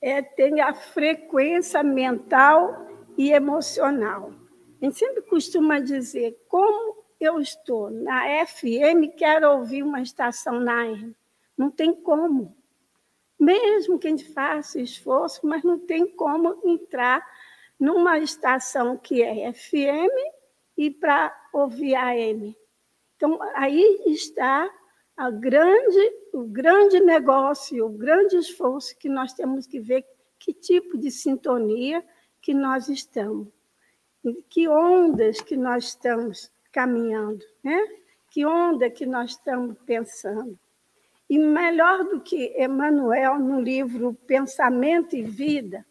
é 0.01 0.21
ter 0.21 0.59
a 0.59 0.73
frequência 0.73 1.83
mental 1.83 2.87
e 3.17 3.31
emocional. 3.31 4.33
A 4.81 4.85
gente 4.85 4.97
sempre 4.97 5.21
costuma 5.23 5.79
dizer 5.79 6.37
como 6.47 7.03
eu 7.19 7.39
estou 7.39 7.89
na 7.89 8.23
FM, 8.45 9.15
quero 9.17 9.51
ouvir 9.51 9.83
uma 9.83 10.01
estação 10.01 10.59
na 10.59 10.81
AM. 10.81 11.15
Não 11.57 11.71
tem 11.71 11.93
como. 11.93 12.55
Mesmo 13.39 13.99
que 13.99 14.07
a 14.07 14.09
gente 14.09 14.31
faça 14.33 14.79
esforço, 14.79 15.45
mas 15.45 15.63
não 15.63 15.79
tem 15.79 16.07
como 16.07 16.59
entrar 16.63 17.25
numa 17.79 18.19
estação 18.19 18.97
que 18.97 19.21
é 19.21 19.51
FM 19.51 20.11
e 20.77 20.91
para 20.91 21.35
ouvir 21.53 21.95
AM. 21.95 22.55
Então, 23.15 23.39
aí 23.53 24.03
está 24.07 24.69
a 25.15 25.29
grande, 25.31 26.13
o 26.33 26.43
grande 26.43 26.99
negócio, 26.99 27.85
o 27.85 27.89
grande 27.89 28.37
esforço 28.37 28.97
que 28.97 29.07
nós 29.07 29.33
temos 29.33 29.65
que 29.65 29.79
ver 29.79 30.05
que 30.37 30.53
tipo 30.53 30.97
de 30.97 31.09
sintonia 31.09 32.03
que 32.41 32.53
nós 32.53 32.89
estamos, 32.89 33.47
que 34.49 34.67
ondas 34.67 35.41
que 35.41 35.55
nós 35.55 35.85
estamos 35.85 36.51
caminhando, 36.71 37.43
né? 37.63 37.79
que 38.29 38.45
onda 38.45 38.89
que 38.89 39.05
nós 39.05 39.31
estamos 39.31 39.77
pensando. 39.85 40.59
E 41.29 41.39
melhor 41.39 42.03
do 42.03 42.21
que 42.21 42.53
Emmanuel, 42.61 43.39
no 43.39 43.61
livro 43.61 44.13
Pensamento 44.27 45.15
e 45.15 45.23
Vida, 45.23 45.85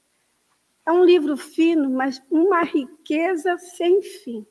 é 0.86 0.92
um 0.92 1.04
livro 1.04 1.36
fino, 1.36 1.90
mas 1.90 2.22
uma 2.30 2.62
riqueza 2.62 3.56
sem 3.58 4.02
fim. 4.02 4.46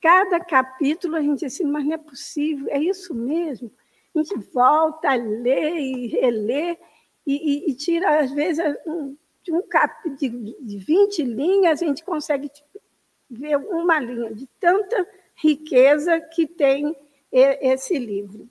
Cada 0.00 0.40
capítulo 0.40 1.16
a 1.16 1.20
gente 1.20 1.40
diz 1.40 1.54
assim, 1.54 1.64
mas 1.64 1.84
não 1.84 1.94
é 1.94 1.98
possível, 1.98 2.68
é 2.70 2.80
isso 2.80 3.14
mesmo. 3.14 3.70
A 4.14 4.18
gente 4.18 4.38
volta 4.52 5.10
a 5.10 5.14
ler 5.14 5.76
e 5.76 6.06
reler 6.06 6.78
e, 7.26 7.34
e, 7.34 7.70
e 7.70 7.74
tira, 7.74 8.20
às 8.20 8.30
vezes, 8.32 8.64
um, 8.86 9.16
de 9.42 9.52
um 9.52 9.62
cap 9.62 10.08
de, 10.10 10.28
de 10.28 10.78
20 10.78 11.24
linhas, 11.24 11.82
a 11.82 11.86
gente 11.86 12.04
consegue 12.04 12.48
tipo, 12.48 12.80
ver 13.28 13.56
uma 13.56 13.98
linha 13.98 14.34
de 14.34 14.46
tanta 14.58 15.06
riqueza 15.34 16.20
que 16.20 16.46
tem 16.46 16.96
esse 17.30 17.98
livro. 17.98 18.48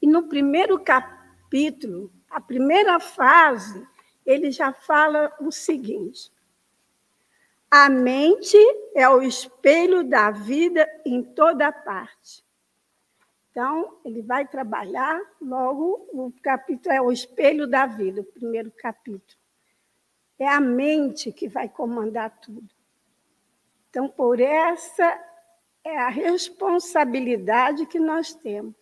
E 0.00 0.06
no 0.06 0.28
primeiro 0.28 0.78
capítulo, 0.78 2.12
a 2.30 2.40
primeira 2.40 3.00
fase, 3.00 3.84
ele 4.28 4.50
já 4.50 4.74
fala 4.74 5.34
o 5.40 5.50
seguinte: 5.50 6.30
A 7.70 7.88
mente 7.88 8.58
é 8.94 9.08
o 9.08 9.22
espelho 9.22 10.04
da 10.04 10.30
vida 10.30 10.86
em 11.04 11.22
toda 11.22 11.72
parte. 11.72 12.44
Então, 13.50 13.98
ele 14.04 14.20
vai 14.20 14.46
trabalhar, 14.46 15.18
logo, 15.40 16.06
o 16.12 16.32
capítulo 16.42 16.94
é 16.94 17.00
o 17.00 17.10
espelho 17.10 17.66
da 17.66 17.86
vida, 17.86 18.20
o 18.20 18.24
primeiro 18.24 18.70
capítulo. 18.70 19.40
É 20.38 20.46
a 20.46 20.60
mente 20.60 21.32
que 21.32 21.48
vai 21.48 21.68
comandar 21.68 22.38
tudo. 22.38 22.68
Então, 23.88 24.08
por 24.08 24.38
essa 24.38 25.24
é 25.82 25.98
a 25.98 26.08
responsabilidade 26.08 27.86
que 27.86 27.98
nós 27.98 28.34
temos. 28.34 28.76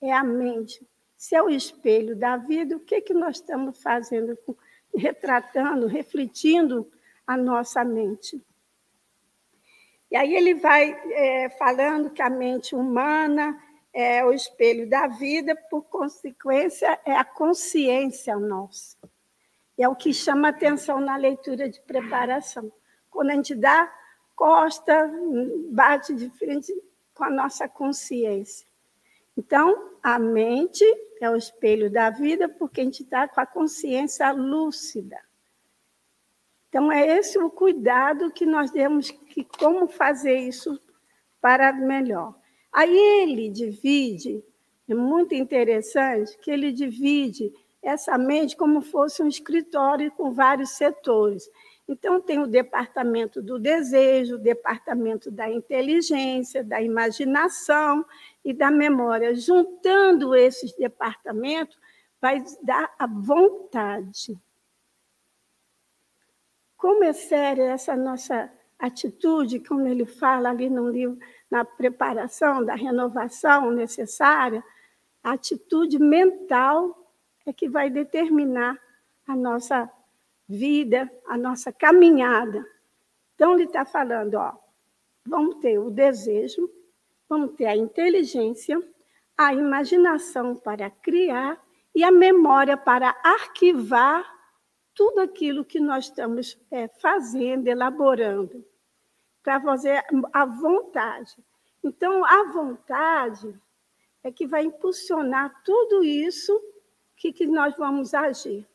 É 0.00 0.12
a 0.12 0.24
mente. 0.24 0.84
Se 1.16 1.36
é 1.36 1.42
o 1.42 1.50
espelho 1.50 2.16
da 2.16 2.38
vida, 2.38 2.74
o 2.74 2.80
que, 2.80 3.02
que 3.02 3.12
nós 3.12 3.36
estamos 3.36 3.80
fazendo, 3.80 4.36
retratando, 4.94 5.86
refletindo 5.86 6.90
a 7.26 7.36
nossa 7.36 7.84
mente? 7.84 8.42
E 10.10 10.16
aí 10.16 10.34
ele 10.34 10.54
vai 10.54 10.90
é, 11.12 11.50
falando 11.50 12.10
que 12.10 12.20
a 12.20 12.28
mente 12.28 12.74
humana 12.74 13.56
é 13.92 14.24
o 14.24 14.32
espelho 14.32 14.88
da 14.88 15.06
vida, 15.06 15.54
por 15.70 15.82
consequência, 15.82 16.98
é 17.04 17.14
a 17.14 17.24
consciência 17.24 18.36
nossa. 18.36 18.96
É 19.78 19.88
o 19.88 19.96
que 19.96 20.12
chama 20.12 20.48
atenção 20.48 21.00
na 21.00 21.16
leitura 21.16 21.68
de 21.68 21.80
preparação. 21.80 22.70
Quando 23.08 23.30
a 23.30 23.34
gente 23.34 23.54
dá 23.54 23.92
costa, 24.36 25.10
bate 25.70 26.14
de 26.14 26.28
frente 26.30 26.72
com 27.14 27.24
a 27.24 27.30
nossa 27.30 27.68
consciência. 27.68 28.66
Então, 29.40 29.96
a 30.02 30.18
mente 30.18 30.84
é 31.18 31.30
o 31.30 31.34
espelho 31.34 31.90
da 31.90 32.10
vida, 32.10 32.46
porque 32.46 32.82
a 32.82 32.84
gente 32.84 33.02
está 33.02 33.26
com 33.26 33.40
a 33.40 33.46
consciência 33.46 34.30
lúcida. 34.32 35.18
Então, 36.68 36.92
é 36.92 37.16
esse 37.18 37.38
o 37.38 37.48
cuidado 37.48 38.30
que 38.30 38.44
nós 38.44 38.70
temos 38.70 39.10
que 39.10 39.42
como 39.42 39.88
fazer 39.88 40.36
isso 40.40 40.78
para 41.40 41.72
melhor. 41.72 42.34
Aí 42.70 42.94
ele 42.94 43.48
divide, 43.48 44.44
é 44.86 44.94
muito 44.94 45.34
interessante 45.34 46.36
que 46.36 46.50
ele 46.50 46.70
divide 46.70 47.50
essa 47.82 48.18
mente 48.18 48.54
como 48.54 48.82
fosse 48.82 49.22
um 49.22 49.26
escritório 49.26 50.12
com 50.12 50.32
vários 50.32 50.72
setores. 50.72 51.50
Então, 51.90 52.20
tem 52.20 52.38
o 52.38 52.46
departamento 52.46 53.42
do 53.42 53.58
desejo, 53.58 54.36
o 54.36 54.38
departamento 54.38 55.28
da 55.28 55.50
inteligência, 55.50 56.62
da 56.62 56.80
imaginação 56.80 58.06
e 58.44 58.52
da 58.52 58.70
memória. 58.70 59.34
Juntando 59.34 60.36
esses 60.36 60.72
departamentos, 60.76 61.76
vai 62.20 62.44
dar 62.62 62.94
a 62.96 63.08
vontade. 63.08 64.40
Como 66.76 67.02
é 67.02 67.12
séria 67.12 67.72
essa 67.72 67.96
nossa 67.96 68.48
atitude, 68.78 69.58
como 69.58 69.84
ele 69.88 70.06
fala 70.06 70.50
ali 70.50 70.70
no 70.70 70.88
livro 70.88 71.18
na 71.50 71.64
preparação 71.64 72.64
da 72.64 72.76
renovação 72.76 73.72
necessária, 73.72 74.62
a 75.24 75.32
atitude 75.32 75.98
mental 75.98 77.12
é 77.44 77.52
que 77.52 77.68
vai 77.68 77.90
determinar 77.90 78.78
a 79.26 79.34
nossa 79.34 79.90
vida, 80.50 81.08
a 81.28 81.36
nossa 81.36 81.72
caminhada. 81.72 82.66
Então, 83.34 83.54
ele 83.54 83.64
está 83.64 83.84
falando, 83.84 84.34
ó, 84.34 84.52
vamos 85.24 85.60
ter 85.60 85.78
o 85.78 85.90
desejo, 85.90 86.68
vamos 87.28 87.54
ter 87.54 87.66
a 87.66 87.76
inteligência, 87.76 88.82
a 89.38 89.54
imaginação 89.54 90.56
para 90.56 90.90
criar 90.90 91.62
e 91.94 92.02
a 92.02 92.10
memória 92.10 92.76
para 92.76 93.16
arquivar 93.22 94.28
tudo 94.92 95.20
aquilo 95.20 95.64
que 95.64 95.78
nós 95.78 96.06
estamos 96.06 96.58
é, 96.70 96.88
fazendo, 96.88 97.68
elaborando 97.68 98.64
para 99.42 99.60
fazer 99.60 100.04
a 100.32 100.44
vontade. 100.44 101.36
Então, 101.82 102.24
a 102.24 102.52
vontade 102.52 103.54
é 104.22 104.30
que 104.30 104.46
vai 104.46 104.64
impulsionar 104.64 105.62
tudo 105.64 106.04
isso 106.04 106.60
que, 107.16 107.32
que 107.32 107.46
nós 107.46 107.74
vamos 107.76 108.12
agir. 108.12 108.66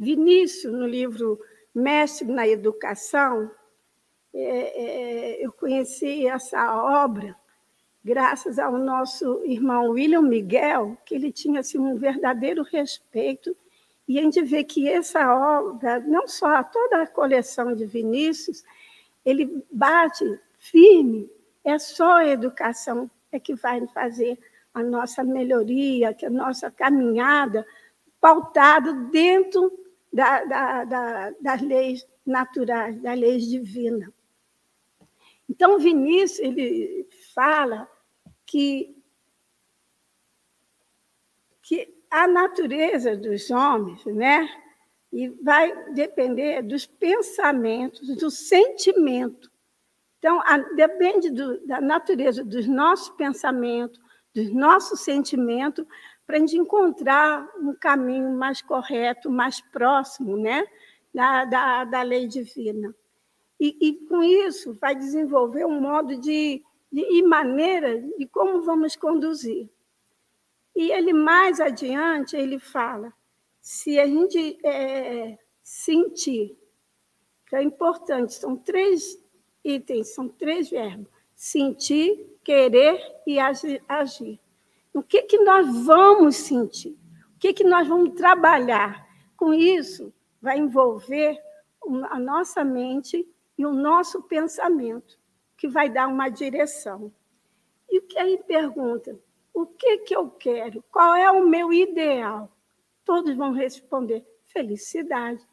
Vinícius, 0.00 0.72
no 0.72 0.86
livro 0.86 1.38
Mestre 1.74 2.26
na 2.26 2.48
Educação, 2.48 3.50
é, 4.32 4.40
é, 4.40 5.44
eu 5.44 5.52
conheci 5.52 6.26
essa 6.26 6.74
obra 7.04 7.36
graças 8.02 8.58
ao 8.58 8.78
nosso 8.78 9.44
irmão 9.44 9.90
William 9.90 10.22
Miguel, 10.22 10.96
que 11.04 11.14
ele 11.14 11.30
tinha 11.30 11.60
assim, 11.60 11.78
um 11.78 11.96
verdadeiro 11.96 12.62
respeito, 12.62 13.54
e 14.08 14.18
a 14.18 14.22
gente 14.22 14.40
vê 14.40 14.64
que 14.64 14.88
essa 14.88 15.34
obra, 15.34 16.00
não 16.00 16.26
só 16.26 16.62
toda 16.64 17.02
a 17.02 17.06
coleção 17.06 17.76
de 17.76 17.84
Vinícius, 17.84 18.64
ele 19.22 19.62
bate 19.70 20.40
firme, 20.58 21.30
é 21.62 21.78
só 21.78 22.16
a 22.16 22.26
educação 22.26 23.10
é 23.30 23.38
que 23.38 23.54
vai 23.54 23.86
fazer 23.88 24.38
a 24.72 24.82
nossa 24.82 25.22
melhoria, 25.22 26.14
que 26.14 26.24
a 26.24 26.30
nossa 26.30 26.70
caminhada 26.70 27.66
pautada 28.18 28.92
dentro 28.92 29.70
da, 30.12 30.44
da, 30.44 30.84
da, 30.84 31.30
das 31.40 31.60
leis 31.60 32.06
naturais, 32.26 33.00
das 33.00 33.18
leis 33.18 33.46
divinas. 33.46 34.10
Então, 35.48 35.78
Vinícius 35.78 36.38
ele 36.38 37.08
fala 37.34 37.90
que, 38.46 38.96
que 41.62 41.92
a 42.10 42.26
natureza 42.26 43.16
dos 43.16 43.50
homens, 43.50 44.04
né, 44.04 44.48
e 45.12 45.28
vai 45.28 45.92
depender 45.92 46.62
dos 46.62 46.86
pensamentos, 46.86 48.16
do 48.16 48.30
sentimento. 48.30 49.50
Então, 50.18 50.40
a, 50.40 50.58
depende 50.58 51.30
do, 51.30 51.66
da 51.66 51.80
natureza 51.80 52.44
dos 52.44 52.66
nossos 52.66 53.08
pensamentos, 53.16 54.00
dos 54.34 54.52
nossos 54.52 55.00
sentimentos, 55.00 55.84
para 56.30 56.36
a 56.36 56.40
gente 56.40 56.56
encontrar 56.56 57.44
um 57.58 57.74
caminho 57.74 58.30
mais 58.36 58.62
correto, 58.62 59.28
mais 59.28 59.60
próximo 59.60 60.36
né, 60.36 60.64
da, 61.12 61.44
da, 61.44 61.84
da 61.84 62.02
lei 62.02 62.28
divina. 62.28 62.94
E, 63.58 63.76
e, 63.80 64.06
com 64.06 64.22
isso, 64.22 64.78
vai 64.80 64.94
desenvolver 64.94 65.64
um 65.66 65.80
modo 65.80 66.16
de, 66.20 66.62
de 66.92 67.00
e 67.00 67.20
maneira 67.24 68.00
de 68.16 68.26
como 68.28 68.62
vamos 68.62 68.94
conduzir. 68.94 69.68
E 70.76 70.92
ele, 70.92 71.12
mais 71.12 71.58
adiante, 71.58 72.36
ele 72.36 72.60
fala 72.60 73.12
se 73.60 73.98
a 73.98 74.06
gente 74.06 74.56
é, 74.64 75.36
sentir, 75.60 76.56
que 77.48 77.56
é 77.56 77.62
importante, 77.62 78.34
são 78.34 78.56
três 78.56 79.18
itens, 79.64 80.14
são 80.14 80.28
três 80.28 80.70
verbos: 80.70 81.08
sentir, 81.34 82.38
querer 82.44 83.02
e 83.26 83.36
agir. 83.40 84.38
O 84.92 85.02
que, 85.02 85.22
que 85.22 85.38
nós 85.38 85.84
vamos 85.84 86.36
sentir? 86.36 86.98
O 87.34 87.38
que, 87.38 87.52
que 87.52 87.64
nós 87.64 87.86
vamos 87.86 88.14
trabalhar? 88.14 89.08
Com 89.36 89.54
isso, 89.54 90.12
vai 90.40 90.58
envolver 90.58 91.38
a 92.10 92.18
nossa 92.18 92.62
mente 92.62 93.26
e 93.56 93.64
o 93.64 93.72
nosso 93.72 94.22
pensamento, 94.22 95.18
que 95.56 95.68
vai 95.68 95.88
dar 95.88 96.08
uma 96.08 96.28
direção. 96.28 97.12
E 97.90 97.98
o 97.98 98.02
que 98.02 98.18
aí 98.18 98.38
pergunta? 98.46 99.18
O 99.52 99.66
que, 99.66 99.98
que 99.98 100.14
eu 100.14 100.30
quero? 100.30 100.84
Qual 100.90 101.14
é 101.14 101.30
o 101.30 101.46
meu 101.46 101.72
ideal? 101.72 102.50
todos 103.10 103.36
vão 103.36 103.50
responder 103.50 104.24
felicidade. 104.46 105.44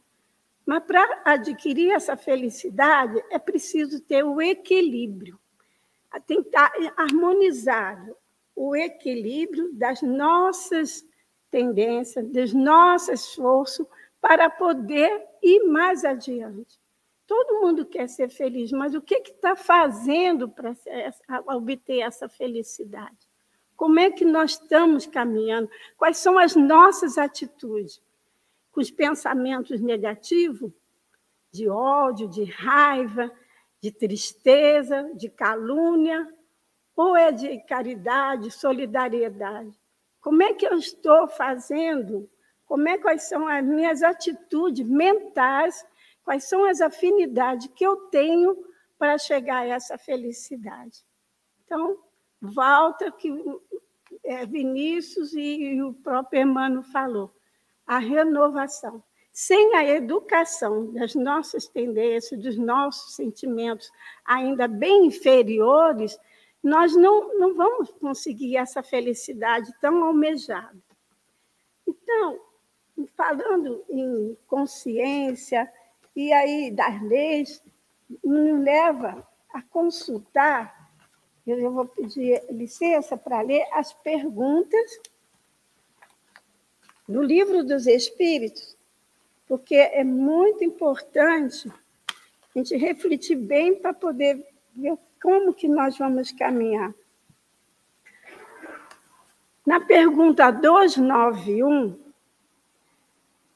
Mas 0.64 0.84
para 0.84 1.24
adquirir 1.26 1.92
essa 1.92 2.16
felicidade, 2.16 3.20
é 3.32 3.40
preciso 3.40 4.00
ter 4.00 4.24
o 4.24 4.40
equilíbrio. 4.40 5.40
Tem 6.28 6.44
que 6.44 6.50
estar 6.50 6.72
harmonizado 6.96 8.16
o 8.58 8.76
equilíbrio 8.76 9.72
das 9.74 10.02
nossas 10.02 11.06
tendências, 11.52 12.28
dos 12.28 12.54
nossos 12.54 13.10
esforços 13.10 13.86
para 14.20 14.50
poder 14.50 15.24
ir 15.44 15.64
mais 15.66 16.04
adiante. 16.04 16.80
Todo 17.28 17.62
mundo 17.62 17.86
quer 17.86 18.10
ser 18.10 18.30
feliz, 18.30 18.72
mas 18.72 18.96
o 18.96 19.02
que 19.02 19.16
está 19.16 19.56
fazendo 19.56 20.50
para 20.50 20.76
obter 21.56 22.00
essa 22.00 22.28
felicidade? 22.28 23.30
Como 23.76 24.00
é 24.00 24.10
que 24.10 24.26
nós 24.26 24.54
estamos 24.54 25.06
caminhando? 25.06 25.70
Quais 25.96 26.18
são 26.18 26.40
as 26.40 26.56
nossas 26.56 27.20
atitudes? 27.20 28.02
Com 28.72 28.82
os 28.82 28.90
pensamentos 28.90 29.80
negativos, 29.80 30.72
de 31.52 31.70
ódio, 31.70 32.28
de 32.28 32.44
raiva, 32.44 33.32
de 33.80 33.92
tristeza, 33.92 35.12
de 35.16 35.30
calúnia, 35.30 36.28
ou 36.98 37.16
é 37.16 37.32
de 37.32 37.60
caridade, 37.60 38.50
solidariedade? 38.50 39.72
Como 40.20 40.42
é 40.42 40.54
que 40.54 40.66
eu 40.66 40.74
estou 40.74 41.28
fazendo? 41.28 42.28
Como 42.66 42.90
é 42.90 42.98
quais 42.98 43.30
são 43.30 43.48
as 43.48 43.64
minhas 43.64 44.02
atitudes 44.02 44.86
mentais? 44.86 45.86
Quais 46.24 46.50
são 46.50 46.66
as 46.66 46.82
afinidades 46.82 47.70
que 47.76 47.86
eu 47.86 47.96
tenho 48.08 48.58
para 48.98 49.18
chegar 49.20 49.60
a 49.60 49.68
essa 49.68 49.98
felicidade? 49.98 51.06
Então, 51.64 52.00
volta 52.42 53.12
que 53.12 53.32
é, 54.26 54.46
Vinícius 54.46 55.34
e, 55.34 55.76
e 55.76 55.84
o 55.84 55.94
próprio 55.94 56.42
Emmanuel 56.42 56.84
falou, 56.84 57.32
a 57.86 58.00
renovação. 58.00 59.04
Sem 59.32 59.76
a 59.76 59.86
educação 59.86 60.92
das 60.94 61.14
nossas 61.14 61.68
tendências, 61.68 62.42
dos 62.42 62.58
nossos 62.58 63.16
sentimentos 63.16 63.92
ainda 64.26 64.68
bem 64.68 65.06
inferiores, 65.06 66.20
nós 66.64 66.96
não, 66.96 67.38
não 67.38 67.56
vamos 67.56 67.90
conseguir 67.92 68.58
essa 68.58 68.84
felicidade 68.84 69.72
tão 69.80 70.04
almejada. 70.04 70.78
Então, 71.88 72.40
falando 73.16 73.84
em 73.90 74.38
consciência 74.48 75.72
e 76.16 76.34
aí 76.34 76.72
das 76.72 77.02
leis, 77.04 77.62
nos 78.24 78.64
leva 78.64 79.26
a 79.54 79.62
consultar, 79.62 80.92
eu 81.46 81.72
vou 81.72 81.86
pedir 81.86 82.44
licença 82.50 83.16
para 83.16 83.42
ler 83.42 83.66
as 83.72 83.94
perguntas 83.94 85.00
do 87.08 87.22
Livro 87.22 87.64
dos 87.64 87.88
Espíritos, 87.88 88.76
porque 89.48 89.76
é 89.76 90.04
muito 90.04 90.64
importante 90.64 91.72
a 92.54 92.60
gente 92.60 92.76
refletir 92.76 93.36
bem 93.36 93.76
para 93.76 93.94
poder 93.94 94.46
ver 94.76 94.98
como 95.28 95.54
que 95.54 95.68
nós 95.68 95.98
vamos 95.98 96.32
caminhar. 96.32 96.96
Na 99.66 99.82
pergunta 99.82 100.50
291, 100.50 102.00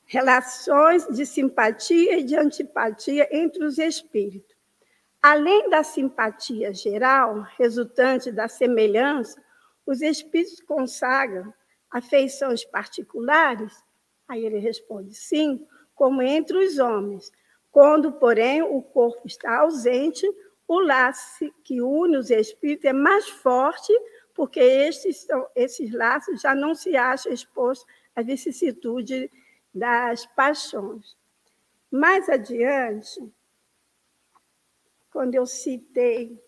relações 0.05 1.07
de 1.07 1.25
simpatia 1.25 2.19
e 2.19 2.23
de 2.23 2.35
antipatia 2.35 3.25
entre 3.31 3.63
os 3.63 3.77
espíritos. 3.77 4.53
Além 5.21 5.69
da 5.69 5.81
simpatia 5.81 6.73
geral, 6.73 7.39
resultante 7.57 8.33
da 8.33 8.49
semelhança, 8.49 9.41
os 9.85 10.01
espíritos 10.01 10.59
consagram 10.59 11.53
afeições 11.89 12.65
particulares? 12.65 13.81
Aí 14.27 14.45
ele 14.45 14.59
responde 14.59 15.15
sim, 15.15 15.65
como 15.95 16.21
entre 16.21 16.57
os 16.65 16.79
homens. 16.79 17.31
Quando, 17.71 18.11
porém, 18.11 18.61
o 18.61 18.81
corpo 18.81 19.25
está 19.25 19.59
ausente, 19.59 20.27
o 20.71 20.79
laço 20.79 21.53
que 21.65 21.81
une 21.81 22.15
os 22.15 22.29
espíritos 22.29 22.85
é 22.85 22.93
mais 22.93 23.27
forte, 23.27 23.91
porque 24.33 24.61
estes, 24.61 25.27
esses 25.53 25.91
laços 25.91 26.39
já 26.39 26.55
não 26.55 26.73
se 26.73 26.95
acham 26.95 27.33
expostos 27.33 27.85
à 28.15 28.21
vicissitude 28.21 29.29
das 29.75 30.25
paixões. 30.27 31.17
Mais 31.91 32.29
adiante, 32.29 33.21
quando 35.11 35.35
eu 35.35 35.45
citei 35.45 36.41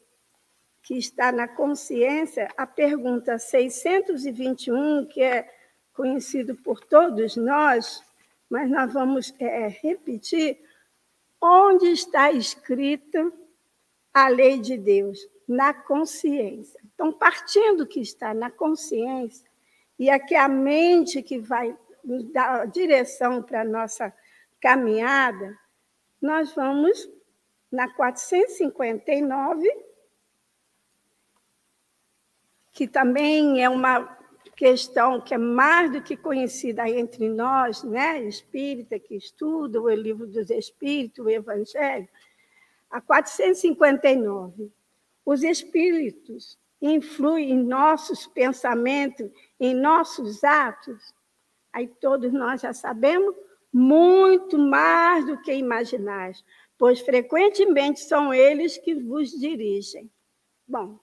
que 0.82 0.98
está 0.98 1.30
na 1.30 1.46
consciência, 1.46 2.48
a 2.56 2.66
pergunta 2.66 3.38
621, 3.38 5.06
que 5.06 5.22
é 5.22 5.54
conhecido 5.94 6.56
por 6.56 6.80
todos 6.80 7.36
nós, 7.36 8.02
mas 8.50 8.72
nós 8.72 8.94
vamos 8.94 9.34
é, 9.38 9.68
repetir. 9.68 10.62
Onde 11.42 11.88
está 11.88 12.32
escrita 12.32 13.43
a 14.14 14.28
lei 14.28 14.60
de 14.60 14.78
Deus? 14.78 15.20
Na 15.48 15.74
consciência. 15.74 16.80
Então, 16.94 17.12
partindo 17.12 17.88
que 17.88 18.00
está 18.00 18.34
na 18.34 18.50
consciência, 18.50 19.50
e 19.98 20.10
aqui 20.10 20.36
a 20.36 20.48
mente 20.48 21.22
que 21.22 21.40
vai 21.40 21.78
dar 22.32 22.68
direção 22.68 23.42
para 23.42 23.62
a 23.62 23.66
nossa 23.66 24.14
caminhada, 24.62 25.58
nós 26.22 26.54
vamos 26.54 27.10
na 27.72 27.90
459, 27.94 29.68
que 32.72 32.88
também 32.88 33.64
é 33.64 33.70
uma 33.70 34.18
questão 34.56 35.20
que 35.20 35.34
é 35.34 35.38
mais 35.38 35.92
do 35.92 36.02
que 36.02 36.16
conhecida 36.16 36.88
entre 36.88 37.28
nós, 37.28 37.84
né, 37.84 38.22
espírita 38.24 39.00
que 39.00 39.16
estuda 39.16 39.82
o 39.82 39.90
livro 39.90 40.28
dos 40.28 40.50
Espíritos, 40.50 41.26
o 41.26 41.30
Evangelho, 41.30 42.08
a 42.94 43.02
459. 43.02 44.72
Os 45.26 45.42
espíritos 45.42 46.60
influem 46.80 47.50
em 47.50 47.64
nossos 47.64 48.28
pensamentos, 48.28 49.32
em 49.60 49.74
nossos 49.74 50.44
atos. 50.44 51.12
Aí 51.74 51.88
todos 51.88 52.32
nós 52.32 52.62
já 52.62 52.72
sabemos 52.72 53.36
muito 53.74 54.60
mais 54.60 55.26
do 55.26 55.42
que 55.42 55.52
imaginais, 55.52 56.46
pois 56.78 57.00
frequentemente 57.00 58.02
são 58.02 58.32
eles 58.32 58.78
que 58.78 58.94
vos 58.94 59.32
dirigem. 59.32 60.12
Bom, 60.68 61.00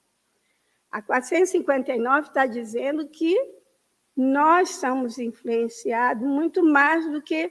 a 0.92 1.03
459 1.03 2.29
está 2.29 2.46
dizendo 2.46 3.09
que 3.09 3.37
nós 4.16 4.76
somos 4.76 5.18
influenciados 5.18 6.24
muito 6.24 6.62
mais 6.62 7.11
do 7.11 7.20
que 7.20 7.50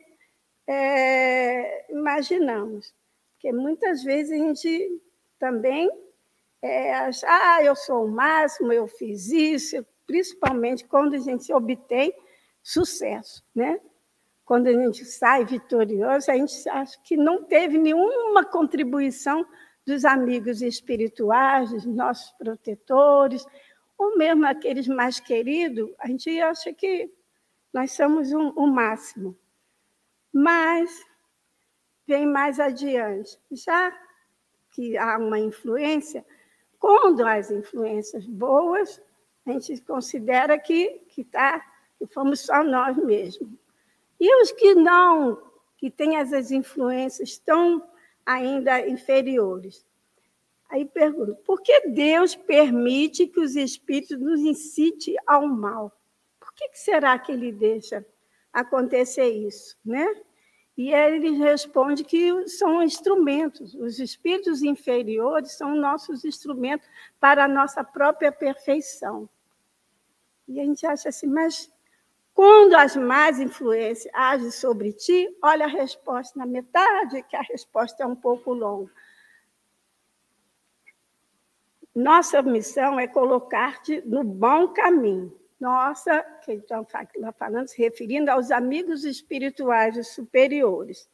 é, 0.65 1.91
imaginamos. 1.91 2.97
Porque 3.39 3.53
muitas 3.53 4.03
vezes 4.03 4.33
a 4.33 4.35
gente 4.35 5.01
também 5.39 5.89
é, 6.61 6.93
acha, 6.93 7.25
ah, 7.25 7.63
eu 7.63 7.73
sou 7.73 8.03
o 8.03 8.11
máximo, 8.11 8.73
eu 8.73 8.85
fiz 8.85 9.31
isso, 9.31 9.85
principalmente 10.05 10.83
quando 10.83 11.13
a 11.13 11.19
gente 11.19 11.53
obtém 11.53 12.13
sucesso, 12.61 13.41
né? 13.55 13.79
Quando 14.43 14.67
a 14.67 14.73
gente 14.73 15.05
sai 15.05 15.45
vitorioso, 15.45 16.29
a 16.29 16.35
gente 16.35 16.67
acha 16.67 16.99
que 17.01 17.15
não 17.15 17.41
teve 17.45 17.77
nenhuma 17.77 18.43
contribuição 18.43 19.45
dos 19.85 20.03
amigos 20.03 20.61
espirituais, 20.61 21.69
dos 21.69 21.85
nossos 21.85 22.31
protetores, 22.31 23.45
ou 23.97 24.17
mesmo 24.17 24.45
aqueles 24.45 24.85
mais 24.85 25.17
queridos, 25.17 25.89
a 25.97 26.07
gente 26.07 26.41
acha 26.41 26.73
que 26.73 27.09
nós 27.73 27.93
somos 27.93 28.33
o 28.33 28.37
um, 28.37 28.67
máximo. 28.67 29.33
Mas 30.33 31.08
vem 32.09 32.25
mais 32.25 32.59
adiante, 32.59 33.39
já 33.51 33.95
que 34.71 34.97
há 34.97 35.19
uma 35.19 35.37
influência, 35.37 36.25
quando 36.79 37.23
as 37.23 37.51
influências 37.51 38.25
boas, 38.25 38.99
a 39.45 39.51
gente 39.51 39.79
considera 39.81 40.57
que, 40.57 41.01
que, 41.09 41.23
tá, 41.23 41.63
que 41.99 42.07
fomos 42.07 42.39
só 42.39 42.63
nós 42.63 42.97
mesmos. 42.97 43.47
E 44.19 44.41
os 44.41 44.51
que 44.51 44.73
não, 44.73 45.39
que 45.77 45.91
têm 45.91 46.17
essas 46.17 46.49
influências 46.49 47.37
tão 47.37 47.87
ainda 48.25 48.87
inferiores. 48.87 49.85
Aí 50.67 50.85
pergunto, 50.85 51.35
por 51.45 51.61
que 51.61 51.89
Deus 51.89 52.33
permite 52.35 53.27
que 53.27 53.39
os 53.39 53.55
espíritos 53.55 54.19
nos 54.19 54.39
incite 54.39 55.15
ao 55.27 55.47
mal? 55.47 55.95
Por 56.39 56.51
que 56.55 56.71
será 56.73 57.19
que 57.19 57.31
ele 57.31 57.51
deixa 57.51 58.03
acontecer 58.51 59.29
isso, 59.29 59.77
né? 59.85 60.07
E 60.79 60.93
ele 60.93 61.31
responde 61.31 62.05
que 62.05 62.47
são 62.47 62.81
instrumentos, 62.81 63.75
os 63.75 63.99
espíritos 63.99 64.63
inferiores 64.63 65.51
são 65.51 65.75
nossos 65.75 66.23
instrumentos 66.23 66.87
para 67.19 67.43
a 67.43 67.47
nossa 67.49 67.83
própria 67.83 68.31
perfeição. 68.31 69.27
E 70.47 70.57
a 70.57 70.63
gente 70.63 70.87
acha 70.87 71.09
assim, 71.09 71.27
mas 71.27 71.69
quando 72.33 72.75
as 72.75 72.95
más 72.95 73.41
influências 73.41 74.09
agem 74.15 74.51
sobre 74.51 74.93
ti, 74.93 75.27
olha 75.43 75.65
a 75.65 75.67
resposta 75.67 76.39
na 76.39 76.45
metade, 76.45 77.23
que 77.23 77.35
a 77.35 77.41
resposta 77.41 78.03
é 78.03 78.07
um 78.07 78.15
pouco 78.15 78.53
longa. 78.53 78.89
Nossa 81.93 82.41
missão 82.41 82.97
é 82.97 83.05
colocar-te 83.05 84.01
no 84.05 84.23
bom 84.23 84.69
caminho. 84.69 85.37
Nossa, 85.59 86.21
que 86.43 86.53
estão 86.53 86.85
falando, 87.37 87.67
se 87.67 87.77
referindo 87.81 88.31
aos 88.31 88.49
amigos 88.49 89.03
espirituais 89.03 90.07
superiores. 90.07 91.09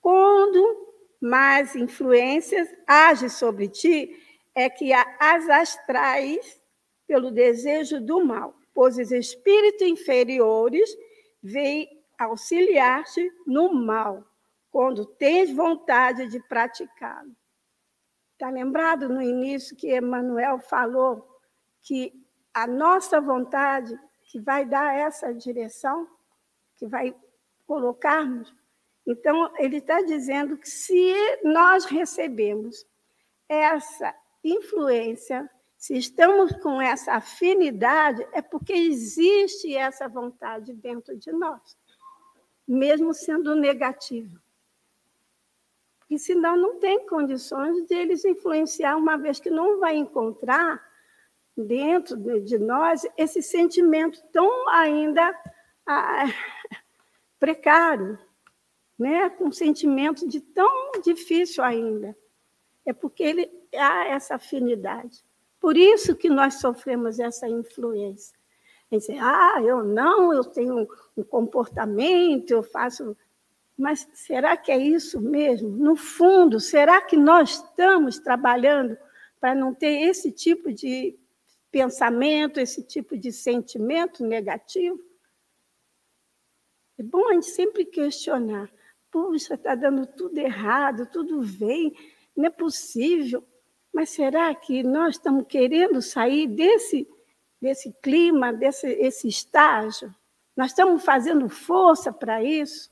Quando 0.00 0.88
mais 1.20 1.74
influências 1.74 2.68
agem 2.86 3.28
sobre 3.28 3.68
ti, 3.68 4.14
é 4.54 4.68
que 4.68 4.92
as 4.92 5.48
astrais 5.48 6.60
pelo 7.06 7.30
desejo 7.30 8.00
do 8.00 8.24
mal 8.24 8.54
pois 8.74 8.98
os 8.98 9.12
espíritos 9.12 9.86
inferiores 9.86 10.88
vêm 11.42 11.88
auxiliar-te 12.18 13.30
no 13.46 13.72
mal, 13.72 14.24
quando 14.70 15.04
tens 15.04 15.52
vontade 15.52 16.28
de 16.28 16.40
praticá-lo. 16.40 17.34
Está 18.32 18.50
lembrado 18.50 19.08
no 19.08 19.20
início 19.20 19.76
que 19.76 19.96
Emmanuel 19.96 20.58
falou 20.58 21.28
que 21.82 22.12
a 22.52 22.66
nossa 22.66 23.20
vontade 23.20 23.98
que 24.24 24.40
vai 24.40 24.64
dar 24.64 24.94
essa 24.94 25.32
direção, 25.32 26.08
que 26.76 26.86
vai 26.86 27.14
colocarmos. 27.66 28.54
Então, 29.06 29.52
ele 29.58 29.78
está 29.78 30.00
dizendo 30.02 30.56
que 30.56 30.68
se 30.68 31.14
nós 31.42 31.84
recebemos 31.84 32.86
essa 33.48 34.14
influência 34.44 35.48
se 35.82 35.98
estamos 35.98 36.52
com 36.58 36.80
essa 36.80 37.14
afinidade, 37.14 38.24
é 38.32 38.40
porque 38.40 38.72
existe 38.72 39.74
essa 39.74 40.08
vontade 40.08 40.72
dentro 40.72 41.16
de 41.16 41.32
nós, 41.32 41.76
mesmo 42.68 43.12
sendo 43.12 43.56
negativa. 43.56 44.40
E 46.08 46.20
senão 46.20 46.56
não 46.56 46.78
tem 46.78 47.04
condições 47.08 47.84
de 47.88 47.94
eles 47.94 48.24
influenciar, 48.24 48.96
uma 48.96 49.16
vez 49.16 49.40
que 49.40 49.50
não 49.50 49.80
vai 49.80 49.96
encontrar 49.96 50.80
dentro 51.56 52.16
de 52.40 52.58
nós 52.58 53.06
esse 53.16 53.42
sentimento 53.42 54.22
tão 54.32 54.68
ainda 54.68 55.34
ah, 55.86 56.24
precário, 57.38 58.18
né? 58.98 59.30
com 59.30 59.46
um 59.46 59.52
sentimento 59.52 60.26
de 60.28 60.40
tão 60.40 60.92
difícil 61.04 61.62
ainda. 61.62 62.16
É 62.84 62.92
porque 62.92 63.22
ele 63.22 63.50
há 63.74 64.06
essa 64.06 64.36
afinidade. 64.36 65.22
Por 65.60 65.76
isso 65.76 66.16
que 66.16 66.28
nós 66.28 66.54
sofremos 66.54 67.20
essa 67.20 67.48
influência. 67.48 68.36
Dizer, 68.90 69.18
ah, 69.20 69.62
eu 69.62 69.82
não, 69.84 70.34
eu 70.34 70.44
tenho 70.44 70.86
um 71.16 71.22
comportamento, 71.22 72.50
eu 72.50 72.62
faço. 72.62 73.16
Mas 73.78 74.06
será 74.12 74.56
que 74.56 74.70
é 74.70 74.76
isso 74.76 75.20
mesmo? 75.20 75.70
No 75.70 75.96
fundo, 75.96 76.60
será 76.60 77.00
que 77.00 77.16
nós 77.16 77.52
estamos 77.52 78.18
trabalhando 78.18 78.98
para 79.40 79.54
não 79.54 79.72
ter 79.72 80.02
esse 80.02 80.30
tipo 80.30 80.72
de 80.72 81.18
pensamento, 81.72 82.60
esse 82.60 82.82
tipo 82.82 83.16
de 83.16 83.32
sentimento 83.32 84.22
negativo? 84.24 85.00
É 86.98 87.02
bom 87.02 87.28
a 87.30 87.32
gente 87.32 87.46
sempre 87.46 87.86
questionar. 87.86 88.70
Puxa, 89.10 89.54
está 89.54 89.74
dando 89.74 90.06
tudo 90.06 90.38
errado, 90.38 91.08
tudo 91.10 91.40
vem, 91.40 91.96
não 92.36 92.46
é 92.46 92.50
possível. 92.50 93.42
Mas 93.92 94.10
será 94.10 94.54
que 94.54 94.82
nós 94.82 95.16
estamos 95.16 95.46
querendo 95.46 96.00
sair 96.00 96.46
desse, 96.46 97.08
desse 97.60 97.92
clima, 98.02 98.52
desse 98.52 98.86
esse 98.86 99.26
estágio? 99.26 100.14
Nós 100.56 100.68
estamos 100.68 101.02
fazendo 101.02 101.48
força 101.48 102.12
para 102.12 102.42
isso? 102.42 102.90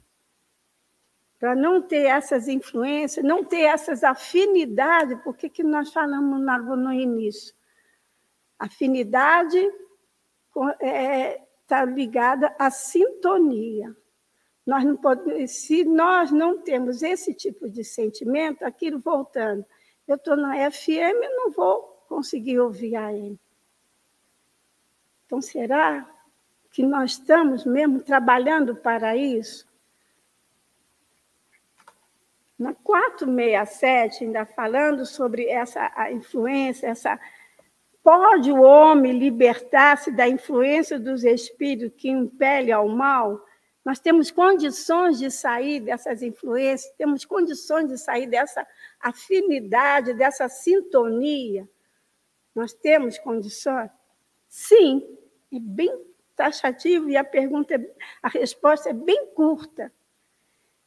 Para 1.39 1.55
não 1.55 1.81
ter 1.81 2.05
essas 2.07 2.49
influências, 2.49 3.25
não 3.25 3.45
ter 3.45 3.63
essas 3.63 4.05
afinidades, 4.05 5.19
porque 5.23 5.49
que 5.49 5.63
nós 5.63 5.91
falamos 5.91 6.41
no 6.41 6.93
início? 6.93 7.55
Afinidade 8.61 9.57
está 9.57 10.77
é, 10.87 11.43
tá 11.67 11.83
ligada 11.83 12.55
à 12.59 12.71
sintonia. 12.71 13.97
Nós 14.67 14.85
não 14.85 14.97
podemos, 14.99 15.51
se 15.53 15.83
nós 15.83 16.31
não 16.31 16.61
temos 16.61 17.03
esse 17.03 17.33
tipo 17.33 17.71
de 17.71 17.83
sentimento, 17.83 18.63
aquilo 18.63 18.99
voltando, 18.99 19.65
eu 20.07 20.17
estou 20.17 20.37
na 20.37 20.71
FM, 20.71 21.19
não 21.37 21.51
vou 21.51 22.05
conseguir 22.07 22.61
ouvir 22.61 22.97
a 22.97 23.07
AM. 23.07 23.41
Então, 25.25 25.41
será 25.41 26.07
que 26.71 26.83
nós 26.83 27.13
estamos 27.13 27.65
mesmo 27.65 28.03
trabalhando 28.03 28.77
para 28.77 29.17
isso? 29.17 29.67
Na 32.59 32.75
467, 32.75 34.25
ainda 34.25 34.45
falando 34.45 35.07
sobre 35.07 35.49
essa 35.49 36.11
influência, 36.11 36.89
essa 36.89 37.19
pode 38.03 38.51
o 38.51 38.63
homem 38.63 39.19
libertar-se 39.19 40.11
da 40.11 40.29
influência 40.29 40.99
dos 40.99 41.25
espíritos 41.25 42.01
que 42.01 42.09
impele 42.09 42.73
ao 42.73 42.89
mal? 42.89 43.45
Nós 43.85 43.99
temos 43.99 44.31
condições 44.31 45.19
de 45.19 45.31
sair 45.31 45.81
dessas 45.81 46.23
influências, 46.23 46.93
temos 46.97 47.25
condições 47.25 47.89
de 47.89 47.97
sair 47.97 48.27
dessa 48.27 48.67
afinidade, 49.01 50.15
dessa 50.15 50.49
sintonia. 50.49 51.69
Nós 52.55 52.73
temos 52.73 53.19
condições? 53.19 53.91
Sim, 54.49 55.17
é 55.53 55.59
bem 55.59 55.91
taxativo 56.37 57.09
e 57.09 57.17
a 57.17 57.25
pergunta, 57.25 57.75
a 58.23 58.29
resposta 58.29 58.91
é 58.91 58.93
bem 58.93 59.29
curta. 59.35 59.93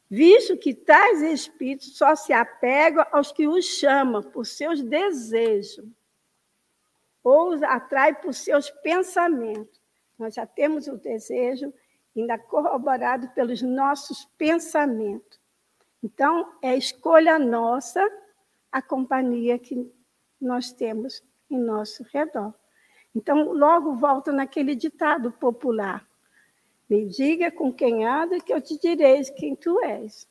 Visto 0.08 0.56
que 0.56 0.74
tais 0.74 1.22
espíritos 1.22 1.96
só 1.96 2.14
se 2.14 2.32
apegam 2.32 3.04
aos 3.10 3.32
que 3.32 3.48
os 3.48 3.64
chamam 3.64 4.22
por 4.22 4.46
seus 4.46 4.82
desejos 4.82 5.84
ou 7.24 7.54
os 7.54 7.62
atrai 7.62 8.14
por 8.14 8.34
seus 8.34 8.70
pensamentos. 8.70 9.80
Nós 10.18 10.34
já 10.34 10.46
temos 10.46 10.86
o 10.86 10.98
desejo 10.98 11.72
ainda 12.14 12.38
corroborado 12.38 13.28
pelos 13.30 13.62
nossos 13.62 14.26
pensamentos. 14.38 15.40
Então, 16.02 16.52
é 16.62 16.76
escolha 16.76 17.38
nossa 17.38 18.06
a 18.70 18.82
companhia 18.82 19.58
que 19.58 19.90
nós 20.40 20.70
temos 20.70 21.24
em 21.50 21.58
nosso 21.58 22.04
redor. 22.12 22.54
Então, 23.14 23.52
logo 23.52 23.94
volta 23.94 24.30
naquele 24.30 24.74
ditado 24.74 25.32
popular: 25.32 26.06
Me 26.88 27.06
diga 27.06 27.50
com 27.50 27.72
quem 27.72 28.06
anda, 28.06 28.38
que 28.38 28.52
eu 28.52 28.60
te 28.60 28.78
direi 28.78 29.24
quem 29.32 29.56
tu 29.56 29.82
és. 29.82 30.28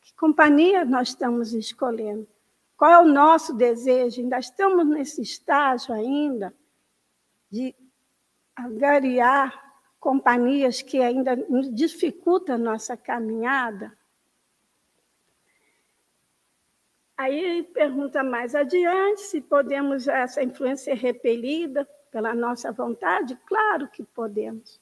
Que 0.00 0.14
companhia 0.14 0.84
nós 0.84 1.08
estamos 1.08 1.52
escolhendo? 1.52 2.26
Qual 2.82 2.90
é 2.90 2.98
o 2.98 3.06
nosso 3.06 3.54
desejo? 3.54 4.20
Ainda 4.20 4.40
estamos 4.40 4.84
nesse 4.84 5.22
estágio 5.22 5.94
ainda 5.94 6.52
de 7.48 7.72
agariar 8.56 9.76
companhias 10.00 10.82
que 10.82 11.00
ainda 11.00 11.36
dificultam 11.70 12.56
a 12.56 12.58
nossa 12.58 12.96
caminhada. 12.96 13.96
Aí 17.16 17.62
pergunta 17.72 18.24
mais 18.24 18.52
adiante 18.52 19.20
se 19.20 19.40
podemos 19.40 20.08
essa 20.08 20.42
influência 20.42 20.92
repelida 20.92 21.88
pela 22.10 22.34
nossa 22.34 22.72
vontade? 22.72 23.38
Claro 23.46 23.86
que 23.86 24.02
podemos. 24.02 24.80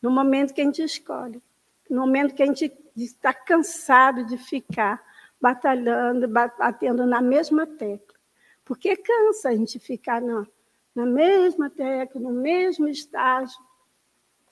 No 0.00 0.08
momento 0.08 0.54
que 0.54 0.60
a 0.60 0.64
gente 0.64 0.84
escolhe, 0.84 1.42
no 1.90 2.02
momento 2.02 2.32
que 2.32 2.44
a 2.44 2.46
gente 2.46 2.72
está 2.96 3.34
cansado 3.34 4.24
de 4.24 4.38
ficar 4.38 5.02
batalhando, 5.42 6.26
batendo 6.28 7.04
na 7.04 7.20
mesma 7.20 7.66
tecla. 7.66 8.16
Porque 8.64 8.96
cansa 8.96 9.50
a 9.50 9.56
gente 9.56 9.78
ficar 9.78 10.22
na, 10.22 10.46
na 10.94 11.04
mesma 11.04 11.68
tecla, 11.68 12.20
no 12.20 12.30
mesmo 12.30 12.88
estágio, 12.88 13.58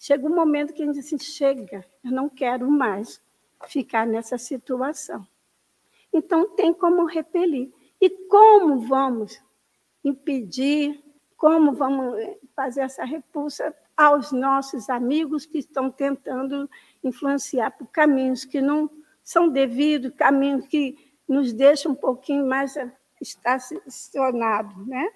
Chega 0.02 0.26
um 0.26 0.34
momento 0.34 0.72
que 0.72 0.82
a 0.82 0.86
gente 0.86 0.94
diz 0.94 1.04
assim, 1.04 1.18
chega, 1.18 1.84
eu 2.02 2.10
não 2.10 2.26
quero 2.26 2.70
mais 2.70 3.20
ficar 3.66 4.06
nessa 4.06 4.38
situação. 4.38 5.28
Então, 6.10 6.56
tem 6.56 6.72
como 6.72 7.04
repelir. 7.04 7.70
E 8.00 8.08
como 8.08 8.80
vamos 8.80 9.38
impedir, 10.02 10.98
como 11.36 11.74
vamos 11.74 12.18
fazer 12.56 12.80
essa 12.80 13.04
repulsa 13.04 13.74
aos 13.94 14.32
nossos 14.32 14.88
amigos 14.88 15.44
que 15.44 15.58
estão 15.58 15.90
tentando 15.90 16.68
influenciar 17.04 17.70
por 17.72 17.86
caminhos 17.88 18.46
que 18.46 18.62
não 18.62 18.88
são 19.30 19.48
devidos, 19.48 20.12
caminhos 20.16 20.66
que 20.66 21.14
nos 21.28 21.52
deixam 21.52 21.92
um 21.92 21.94
pouquinho 21.94 22.44
mais 22.48 22.74
estacionados, 23.20 24.88
né? 24.88 25.08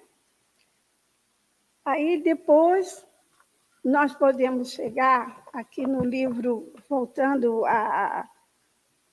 Aí 1.83 2.23
depois 2.23 3.05
nós 3.83 4.13
podemos 4.13 4.71
chegar 4.71 5.43
aqui 5.51 5.85
no 5.85 6.01
livro, 6.05 6.71
voltando 6.87 7.65
a, 7.65 8.25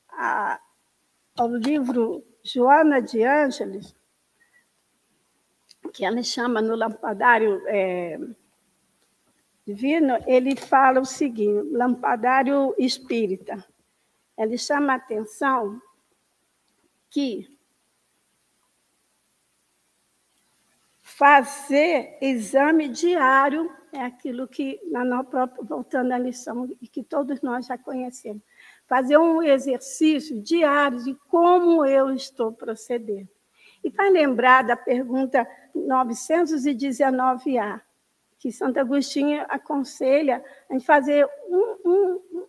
a, 0.09 0.61
ao 1.37 1.49
livro 1.49 2.23
Joana 2.45 3.03
de 3.03 3.25
Ângeles, 3.25 3.97
que 5.93 6.05
ela 6.05 6.23
chama 6.23 6.63
no 6.63 6.77
Lampadário 6.77 7.61
é, 7.67 8.21
Divino, 9.67 10.17
ele 10.29 10.55
fala 10.55 11.01
o 11.01 11.05
seguinte: 11.05 11.69
Lampadário 11.73 12.73
Espírita. 12.79 13.72
Ele 14.37 14.59
chama 14.59 14.93
a 14.93 14.97
atenção 14.97 15.81
que 17.11 17.49
fazer 21.03 22.17
exame 22.21 22.89
diário 22.89 23.71
é 23.93 24.01
aquilo 24.01 24.49
que, 24.49 24.81
voltando 25.63 26.13
à 26.13 26.19
lição, 26.19 26.69
que 26.91 27.03
todos 27.03 27.43
nós 27.43 27.67
já 27.67 27.77
conhecemos. 27.77 28.43
Fazer 28.87 29.19
um 29.19 29.43
exercício 29.43 30.41
diário 30.41 31.05
de 31.05 31.15
como 31.29 31.85
eu 31.85 32.11
estou 32.11 32.53
procedendo. 32.53 33.29
E 33.85 33.91
para 33.91 34.09
lembrar 34.09 34.63
da 34.63 34.77
pergunta 34.77 35.47
919A, 35.77 37.83
que 38.39 38.51
Santo 38.51 38.81
Agostinho 38.81 39.45
aconselha 39.49 40.43
a 40.69 40.73
gente 40.73 40.87
fazer 40.87 41.29
um, 41.49 41.77
um, 41.85 42.47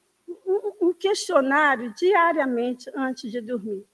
um, 0.54 0.89
um 0.89 0.94
questionário 0.94 1.94
diariamente 1.96 2.89
antes 2.96 3.32
de 3.32 3.42
dormir. 3.42 3.86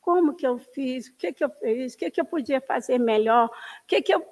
Como 0.00 0.34
que 0.34 0.46
eu 0.46 0.58
fiz, 0.58 1.08
o 1.08 1.16
que, 1.16 1.32
que 1.32 1.44
eu 1.44 1.50
fiz, 1.50 1.94
o 1.94 1.98
que, 1.98 2.10
que 2.10 2.20
eu 2.20 2.24
podia 2.24 2.60
fazer 2.60 2.98
melhor, 2.98 3.46
o 3.46 3.86
que, 3.86 4.00
que 4.00 4.14
eu 4.14 4.24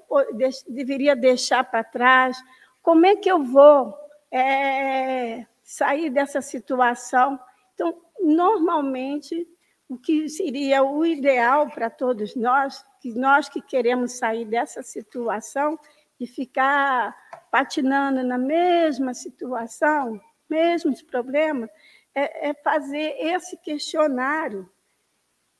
deveria 0.68 1.14
deixar 1.14 1.64
para 1.64 1.84
trás, 1.84 2.36
como 2.82 3.04
é 3.04 3.16
que 3.16 3.30
eu 3.30 3.42
vou 3.42 3.94
é, 4.30 5.46
sair 5.62 6.08
dessa 6.08 6.40
situação? 6.40 7.38
Então, 7.74 8.00
normalmente, 8.20 9.46
o 9.88 9.98
que 9.98 10.28
seria 10.28 10.82
o 10.82 11.04
ideal 11.04 11.68
para 11.68 11.90
todos 11.90 12.34
nós, 12.34 12.84
que 13.00 13.12
nós 13.12 13.48
que 13.48 13.60
queremos 13.60 14.12
sair 14.12 14.44
dessa 14.44 14.82
situação, 14.82 15.78
de 16.18 16.26
ficar 16.26 17.14
patinando 17.50 18.22
na 18.22 18.38
mesma 18.38 19.12
situação, 19.12 20.20
mesmos 20.48 21.02
problemas, 21.02 21.70
é, 22.14 22.48
é 22.48 22.54
fazer 22.54 23.14
esse 23.18 23.56
questionário 23.58 24.68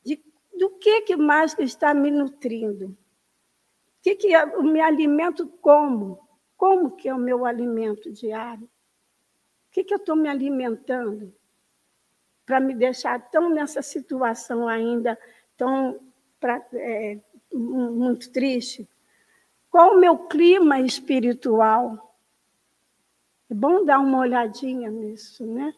de 0.05 0.23
do 0.57 0.71
que, 0.79 1.03
que 1.03 1.17
mais 1.17 1.57
está 1.59 1.93
me 1.93 2.11
nutrindo, 2.11 2.87
o 2.87 2.97
que, 4.03 4.15
que 4.15 4.33
eu 4.33 4.63
me 4.63 4.81
alimento 4.81 5.47
como, 5.61 6.27
como 6.57 6.97
que 6.97 7.09
é 7.09 7.15
o 7.15 7.19
meu 7.19 7.45
alimento 7.45 8.11
diário? 8.11 8.65
O 8.65 9.73
que, 9.73 9.85
que 9.85 9.93
eu 9.93 9.99
estou 9.99 10.17
me 10.17 10.29
alimentando 10.29 11.35
para 12.47 12.61
me 12.61 12.75
deixar 12.75 13.31
tão 13.31 13.51
nessa 13.51 13.83
situação 13.83 14.67
ainda, 14.67 15.19
tão 15.57 16.01
pra, 16.41 16.65
é, 16.73 17.19
muito 17.53 18.31
triste? 18.33 18.89
Qual 19.69 19.95
o 19.95 20.01
meu 20.01 20.17
clima 20.27 20.81
espiritual? 20.81 22.16
É 23.51 23.55
bom 23.55 23.85
dar 23.85 23.99
uma 24.01 24.19
olhadinha 24.19 24.91
nisso, 24.91 25.47
né? 25.47 25.75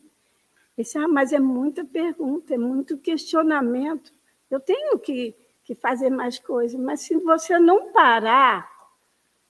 Esse, 0.77 0.97
ah, 0.97 1.09
mas 1.09 1.33
é 1.33 1.41
muita 1.41 1.85
pergunta, 1.85 2.55
é 2.55 2.59
muito 2.59 2.97
questionamento. 2.99 4.13
Eu 4.51 4.61
tenho 4.61 4.99
que, 4.99 5.35
que 5.65 5.75
fazer 5.75 6.09
mais 6.09 6.39
coisas, 6.39 6.81
mas 6.81 7.01
se 7.01 7.17
você 7.17 7.59
não 7.59 7.93
parar, 7.93 8.71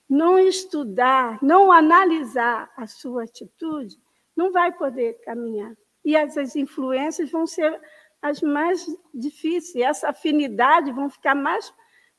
não 0.08 0.38
estudar, 0.38 1.38
não 1.42 1.70
analisar 1.70 2.72
a 2.76 2.86
sua 2.86 3.24
atitude, 3.24 4.00
não 4.34 4.50
vai 4.50 4.72
poder 4.72 5.20
caminhar. 5.20 5.76
E 6.04 6.16
as, 6.16 6.36
as 6.38 6.56
influências 6.56 7.30
vão 7.30 7.46
ser 7.46 7.78
as 8.22 8.40
mais 8.40 8.86
difíceis, 9.14 9.84
essa 9.84 10.08
afinidade 10.08 10.90
vão 10.92 11.10
ficar 11.10 11.34
mais, 11.34 11.72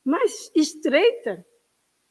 mais 0.06 0.52
estreita 0.56 1.46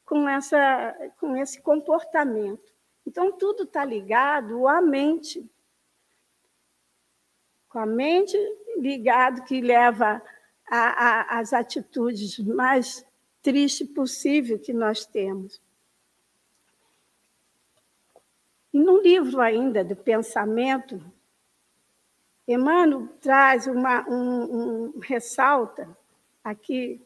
com, 0.05 0.29
essa, 0.29 0.95
com 1.21 1.37
esse 1.37 1.63
comportamento. 1.63 2.78
Então, 3.09 3.33
tudo 3.33 3.63
está 3.63 3.87
ligado 3.87 4.69
à 4.69 4.83
mente. 4.83 5.51
Com 7.67 7.79
a 7.79 7.87
mente 7.87 8.37
ligado 8.77 9.45
que 9.45 9.63
leva 9.63 10.23
às 10.67 11.55
atitudes 11.55 12.39
mais 12.39 13.03
tristes 13.41 13.91
possível 13.95 14.59
que 14.59 14.75
nós 14.75 15.07
temos. 15.07 15.59
E 18.75 18.79
no 18.79 19.01
livro 19.01 19.41
ainda 19.41 19.83
do 19.83 19.97
pensamento, 19.97 21.03
Emmanuel 22.47 23.09
traz 23.23 23.67
uma, 23.67 24.07
um, 24.07 24.93
um 24.93 24.99
ressalta 24.99 25.97
aqui 26.45 27.01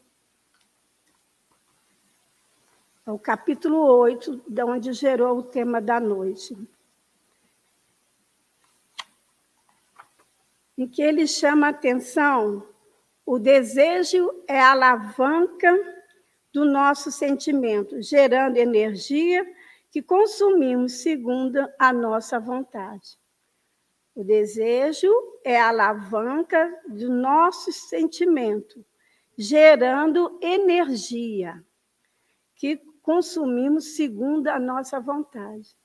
é 3.05 3.11
o 3.11 3.19
capítulo 3.19 3.79
8, 3.79 4.43
de 4.47 4.63
onde 4.63 4.93
gerou 4.93 5.39
o 5.39 5.43
tema 5.43 5.81
da 5.81 5.99
noite. 5.99 6.55
Em 10.77 10.87
que 10.87 11.01
ele 11.01 11.27
chama 11.27 11.67
a 11.67 11.69
atenção, 11.71 12.65
o 13.25 13.37
desejo 13.37 14.43
é 14.47 14.59
a 14.59 14.71
alavanca 14.71 15.69
do 16.53 16.63
nosso 16.63 17.11
sentimento, 17.11 18.01
gerando 18.01 18.57
energia 18.57 19.45
que 19.91 20.01
consumimos 20.01 21.01
segundo 21.01 21.59
a 21.77 21.91
nossa 21.91 22.39
vontade. 22.39 23.17
O 24.15 24.23
desejo 24.23 25.11
é 25.43 25.59
a 25.59 25.69
alavanca 25.69 26.81
do 26.87 27.09
nosso 27.09 27.71
sentimento, 27.73 28.83
gerando 29.37 30.39
energia 30.41 31.61
que 32.55 32.81
consumimos 33.03 33.95
segundo 33.95 34.47
a 34.47 34.57
nossa 34.57 34.99
vontade. 34.99 35.75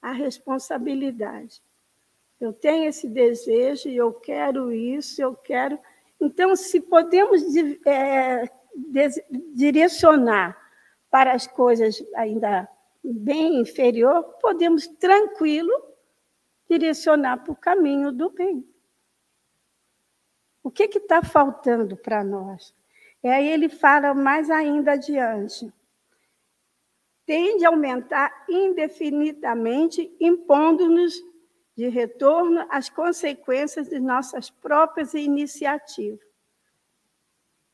A 0.00 0.12
responsabilidade. 0.12 1.60
Eu 2.40 2.52
tenho 2.52 2.88
esse 2.88 3.08
desejo 3.08 3.88
e 3.88 3.96
eu 3.96 4.12
quero 4.12 4.72
isso, 4.72 5.20
eu 5.20 5.34
quero. 5.34 5.78
Então, 6.20 6.54
se 6.54 6.80
podemos 6.80 7.42
é, 7.84 8.48
direcionar 9.54 10.56
para 11.10 11.32
as 11.32 11.46
coisas 11.46 12.02
ainda 12.14 12.68
bem 13.02 13.60
inferior, 13.60 14.22
podemos 14.40 14.86
tranquilo 14.86 15.72
direcionar 16.68 17.38
para 17.38 17.52
o 17.52 17.56
caminho 17.56 18.12
do 18.12 18.30
bem. 18.30 18.66
O 20.62 20.70
que 20.70 20.84
está 20.84 21.22
faltando 21.22 21.96
para 21.96 22.22
nós? 22.24 22.74
E 23.22 23.28
aí 23.28 23.48
ele 23.48 23.68
fala 23.68 24.14
mais 24.14 24.50
ainda 24.50 24.92
adiante 24.92 25.72
tende 27.26 27.64
a 27.64 27.68
aumentar 27.68 28.44
indefinidamente, 28.48 30.14
impondo-nos 30.20 31.14
de 31.76 31.88
retorno 31.88 32.66
as 32.70 32.88
consequências 32.88 33.88
de 33.88 33.98
nossas 33.98 34.50
próprias 34.50 35.14
iniciativas. 35.14 36.20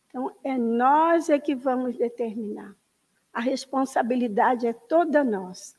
Então, 0.08 0.34
é 0.42 0.56
nós 0.56 1.28
é 1.28 1.38
que 1.38 1.54
vamos 1.54 1.96
determinar. 1.96 2.74
A 3.32 3.40
responsabilidade 3.40 4.66
é 4.66 4.72
toda 4.72 5.22
nossa. 5.22 5.76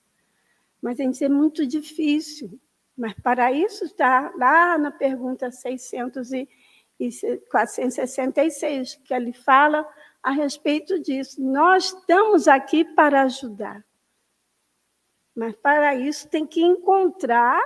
Mas 0.81 0.99
a 0.99 1.03
gente 1.03 1.23
é 1.23 1.29
muito 1.29 1.65
difícil. 1.65 2.59
Mas 2.97 3.13
para 3.15 3.51
isso 3.51 3.85
está 3.85 4.31
lá 4.37 4.77
na 4.77 4.91
pergunta 4.91 5.51
600 5.51 6.31
e 6.33 6.47
466, 7.49 8.95
que 9.03 9.13
ele 9.13 9.33
fala 9.33 9.87
a 10.23 10.31
respeito 10.31 10.99
disso. 10.99 11.41
Nós 11.41 11.85
estamos 11.85 12.47
aqui 12.47 12.83
para 12.83 13.23
ajudar. 13.23 13.85
Mas 15.35 15.55
para 15.55 15.95
isso 15.95 16.29
tem 16.29 16.45
que 16.45 16.61
encontrar 16.61 17.61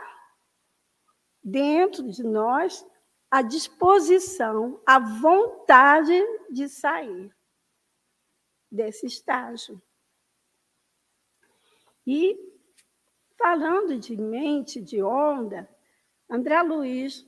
dentro 1.43 2.09
de 2.09 2.23
nós 2.23 2.85
a 3.29 3.41
disposição, 3.41 4.81
a 4.85 4.99
vontade 4.99 6.19
de 6.49 6.69
sair 6.69 7.35
desse 8.71 9.05
estágio. 9.05 9.81
E 12.05 12.37
falando 13.37 13.99
de 13.99 14.15
mente, 14.15 14.79
de 14.79 15.01
onda, 15.01 15.67
André 16.29 16.61
Luiz 16.61 17.27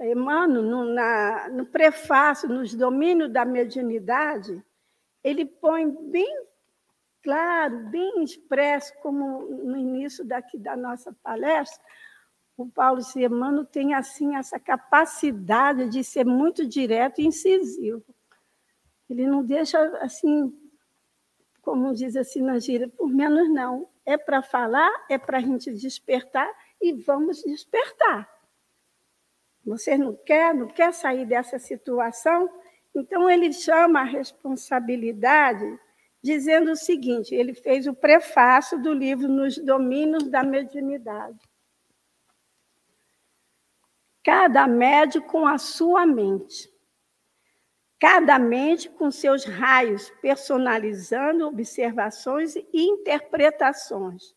Emmanuel, 0.00 0.62
no, 0.62 0.84
na, 0.84 1.48
no 1.48 1.66
prefácio, 1.66 2.48
nos 2.48 2.74
domínios 2.74 3.32
da 3.32 3.44
mediunidade, 3.44 4.62
ele 5.24 5.46
põe 5.46 5.90
bem 6.10 6.46
claro, 7.26 7.88
bem 7.88 8.22
expresso, 8.22 8.92
como 9.02 9.40
no 9.40 9.76
início 9.76 10.24
daqui 10.24 10.56
da 10.56 10.76
nossa 10.76 11.12
palestra, 11.24 11.82
o 12.56 12.68
Paulo. 12.68 13.00
Emmanuel 13.16 13.64
tem 13.64 13.94
assim 13.94 14.36
essa 14.36 14.60
capacidade 14.60 15.88
de 15.88 16.04
ser 16.04 16.24
muito 16.24 16.64
direto 16.64 17.20
e 17.20 17.26
incisivo. 17.26 18.04
Ele 19.10 19.26
não 19.26 19.42
deixa 19.42 19.80
assim, 19.98 20.56
como 21.60 21.92
diz 21.94 22.14
assim 22.14 22.42
na 22.42 22.60
gíria, 22.60 22.88
por 22.88 23.08
menos 23.08 23.48
não. 23.50 23.88
É 24.04 24.16
para 24.16 24.40
falar, 24.40 24.90
é 25.10 25.18
para 25.18 25.38
a 25.38 25.40
gente 25.40 25.72
despertar 25.72 26.48
e 26.80 26.92
vamos 26.92 27.42
despertar. 27.42 28.30
Você 29.66 29.98
não 29.98 30.14
quer, 30.14 30.54
não 30.54 30.68
quer 30.68 30.94
sair 30.94 31.26
dessa 31.26 31.58
situação? 31.58 32.48
Então, 32.94 33.28
ele 33.28 33.52
chama 33.52 34.00
a 34.00 34.04
responsabilidade 34.04 35.78
dizendo 36.22 36.70
o 36.70 36.76
seguinte: 36.76 37.34
ele 37.34 37.52
fez 37.52 37.88
o 37.88 37.92
prefácio 37.92 38.80
do 38.80 38.92
livro 38.92 39.28
Nos 39.28 39.58
Domínios 39.58 40.28
da 40.28 40.44
Mediunidade. 40.44 41.38
Cada 44.22 44.66
médio 44.68 45.22
com 45.22 45.46
a 45.46 45.58
sua 45.58 46.06
mente. 46.06 46.72
Cada 47.98 48.38
mente 48.38 48.88
com 48.90 49.10
seus 49.10 49.44
raios, 49.44 50.10
personalizando 50.20 51.46
observações 51.46 52.54
e 52.54 52.66
interpretações. 52.72 54.34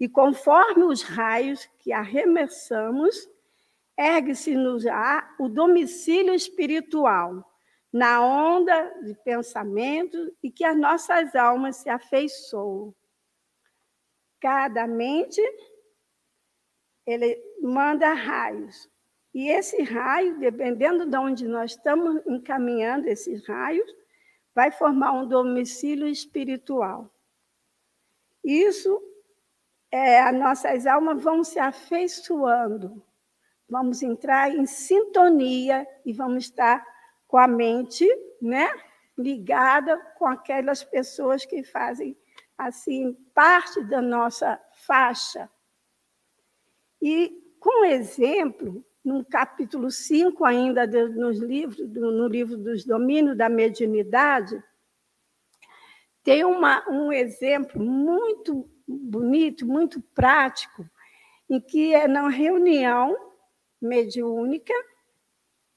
E 0.00 0.08
conforme 0.08 0.84
os 0.84 1.02
raios 1.02 1.68
que 1.78 1.92
arremessamos, 1.92 3.28
ergue-se-nos 3.96 4.84
o 5.38 5.48
domicílio 5.48 6.34
espiritual, 6.34 7.48
na 7.92 8.24
onda 8.24 8.90
de 9.02 9.14
pensamento 9.16 10.34
e 10.42 10.50
que 10.50 10.64
as 10.64 10.76
nossas 10.76 11.36
almas 11.36 11.76
se 11.76 11.90
afeiçoam. 11.90 12.94
Cada 14.40 14.86
mente, 14.86 15.40
ele 17.06 17.38
manda 17.60 18.12
raios. 18.14 18.90
E 19.34 19.48
esse 19.48 19.82
raio, 19.82 20.38
dependendo 20.38 21.06
de 21.06 21.16
onde 21.16 21.46
nós 21.46 21.72
estamos 21.72 22.22
encaminhando 22.26 23.08
esses 23.08 23.46
raios, 23.46 23.88
vai 24.54 24.70
formar 24.70 25.12
um 25.12 25.26
domicílio 25.26 26.06
espiritual. 26.06 27.10
Isso, 28.42 29.00
é, 29.90 30.20
as 30.20 30.34
nossas 30.34 30.86
almas 30.86 31.22
vão 31.22 31.44
se 31.44 31.58
afeiçoando 31.58 33.02
vamos 33.72 34.02
entrar 34.02 34.54
em 34.54 34.66
sintonia 34.66 35.88
e 36.04 36.12
vamos 36.12 36.44
estar 36.44 36.86
com 37.26 37.38
a 37.38 37.48
mente, 37.48 38.06
né, 38.40 38.70
ligada 39.16 39.96
com 40.18 40.26
aquelas 40.26 40.84
pessoas 40.84 41.46
que 41.46 41.64
fazem 41.64 42.14
assim 42.58 43.14
parte 43.34 43.82
da 43.84 44.02
nossa 44.02 44.60
faixa. 44.86 45.48
E 47.00 47.32
com 47.58 47.86
exemplo, 47.86 48.84
no 49.02 49.24
capítulo 49.24 49.90
5 49.90 50.44
ainda 50.44 50.86
nos 50.86 51.38
livros, 51.38 51.88
no 51.88 52.28
livro 52.28 52.58
dos 52.58 52.84
domínios 52.84 53.38
da 53.38 53.48
mediunidade, 53.48 54.62
tem 56.22 56.44
uma, 56.44 56.86
um 56.90 57.10
exemplo 57.10 57.82
muito 57.82 58.68
bonito, 58.86 59.66
muito 59.66 59.98
prático, 60.14 60.84
em 61.48 61.58
que 61.58 61.94
é 61.94 62.06
na 62.06 62.28
reunião 62.28 63.31
mediúnica, 63.82 64.72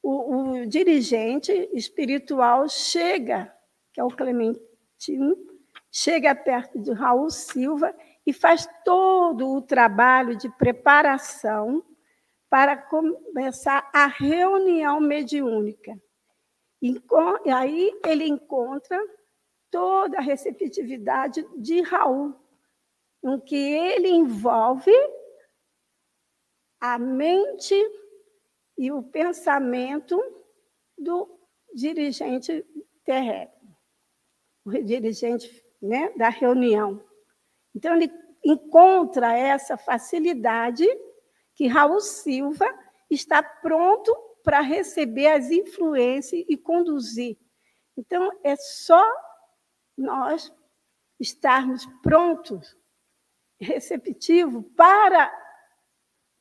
o, 0.02 0.62
o 0.62 0.66
dirigente 0.68 1.52
espiritual 1.74 2.70
chega, 2.70 3.52
que 3.92 4.00
é 4.00 4.04
o 4.04 4.10
Clementino, 4.10 5.36
chega 5.92 6.36
perto 6.36 6.80
de 6.80 6.92
Raul 6.92 7.30
Silva 7.30 7.96
e 8.26 8.32
faz 8.32 8.68
todo 8.84 9.52
o 9.52 9.62
trabalho 9.62 10.36
de 10.36 10.50
preparação 10.50 11.84
para 12.50 12.78
começar 12.78 13.90
a 13.94 14.06
reunião 14.06 15.00
mediúnica. 15.00 16.00
E 16.82 17.02
aí 17.52 17.92
ele 18.06 18.26
encontra 18.26 19.00
toda 19.72 20.20
a 20.20 20.22
receptividade 20.22 21.46
de 21.58 21.82
Raul, 21.82 22.36
em 23.24 23.40
que 23.40 23.56
ele 23.56 24.10
envolve 24.10 24.92
a 26.80 26.98
mente 26.98 27.76
e 28.78 28.92
o 28.92 29.02
pensamento 29.02 30.22
do 30.98 31.40
dirigente 31.74 32.66
terrestre, 33.04 33.70
o 34.66 34.72
dirigente 34.72 35.64
né, 35.82 36.10
da 36.18 36.30
reunião. 36.30 37.04
Então, 37.74 37.96
ele 37.96 38.12
encontra 38.44 39.38
essa 39.38 39.78
facilidade 39.78 40.86
que 41.54 41.68
Raul 41.68 42.00
Silva 42.00 42.68
está 43.10 43.42
pronto 43.42 44.14
para 44.44 44.62
receber 44.62 45.28
as 45.28 45.50
influências 45.50 46.46
e 46.48 46.56
conduzir. 46.56 47.38
Então, 47.98 48.32
é 48.44 48.56
só 48.56 49.04
nós 49.98 50.54
estarmos 51.20 51.86
prontos, 52.04 52.78
receptivos, 53.60 54.64
para 54.76 55.32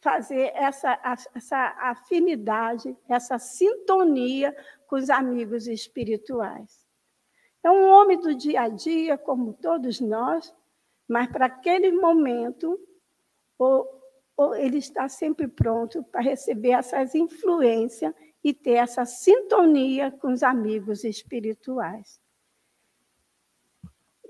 fazer 0.04 0.52
essa, 0.54 1.00
essa 1.34 1.58
afinidade, 1.78 2.94
essa 3.08 3.38
sintonia 3.38 4.54
com 4.86 4.96
os 4.96 5.08
amigos 5.08 5.66
espirituais. 5.66 6.86
É 7.62 7.70
um 7.70 7.88
homem 7.88 8.20
do 8.20 8.34
dia 8.34 8.60
a 8.60 8.68
dia, 8.68 9.16
como 9.16 9.54
todos 9.54 10.00
nós, 10.00 10.54
mas 11.08 11.32
para 11.32 11.46
aquele 11.46 11.90
momento, 11.90 12.78
ele 14.58 14.76
está 14.76 15.08
sempre 15.08 15.48
pronto 15.48 16.02
para 16.04 16.20
receber 16.20 16.72
essas 16.72 17.14
influências 17.14 18.12
e 18.42 18.52
ter 18.52 18.72
essa 18.72 19.06
sintonia 19.06 20.10
com 20.10 20.30
os 20.30 20.42
amigos 20.42 21.02
espirituais. 21.02 22.20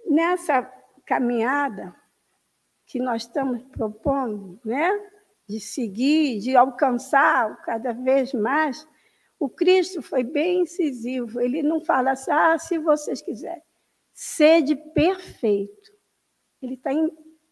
Nessa 0.06 0.62
caminhada 1.04 1.92
que 2.86 3.00
nós 3.00 3.22
estamos 3.22 3.60
propondo, 3.64 4.60
né, 4.64 5.10
de 5.48 5.60
seguir, 5.60 6.40
de 6.40 6.56
alcançar 6.56 7.60
cada 7.62 7.92
vez 7.92 8.32
mais, 8.32 8.88
o 9.38 9.48
Cristo 9.48 10.00
foi 10.00 10.24
bem 10.24 10.62
incisivo. 10.62 11.40
Ele 11.40 11.62
não 11.62 11.80
fala 11.80 12.12
assim, 12.12 12.30
ah, 12.30 12.58
se 12.58 12.78
vocês 12.78 13.20
quiserem, 13.20 13.62
sede 14.12 14.74
perfeito. 14.94 15.92
Ele 16.62 16.74
está 16.74 16.90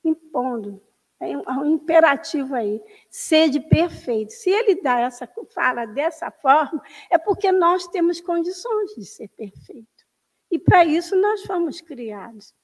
impondo, 0.03 0.83
é 1.21 1.37
um 1.37 1.75
imperativo 1.75 2.55
aí, 2.55 2.83
sede 3.11 3.61
perfeito. 3.61 4.33
Se 4.33 4.51
ele 4.51 4.81
dá 4.81 5.01
essa 5.01 5.29
fala 5.55 5.85
dessa 5.87 6.31
forma, 6.31 6.83
é 7.11 7.19
porque 7.19 7.53
nós 7.53 7.87
temos 7.89 8.21
condições 8.21 8.95
de 8.95 9.05
ser 9.05 9.29
perfeito. 9.29 9.87
E 10.51 10.59
para 10.59 10.85
isso 10.85 11.15
nós 11.17 11.43
fomos 11.45 11.81
criados. 11.81 12.55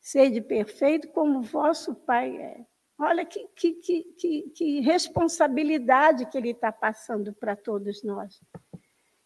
Sede 0.00 0.40
perfeito 0.40 1.08
como 1.08 1.42
vosso 1.42 1.94
Pai 1.94 2.36
é. 2.36 2.66
Olha 3.04 3.24
que, 3.26 3.48
que, 3.48 3.72
que, 3.72 4.50
que 4.54 4.80
responsabilidade 4.80 6.26
que 6.26 6.38
ele 6.38 6.50
está 6.50 6.70
passando 6.70 7.32
para 7.32 7.56
todos 7.56 8.04
nós. 8.04 8.40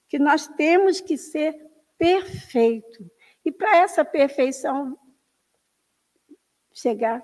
Que 0.08 0.18
nós 0.18 0.46
temos 0.46 0.98
que 0.98 1.18
ser 1.18 1.54
perfeito. 1.98 3.10
E 3.44 3.52
para 3.52 3.76
essa 3.76 4.02
perfeição 4.02 4.98
chegar, 6.72 7.22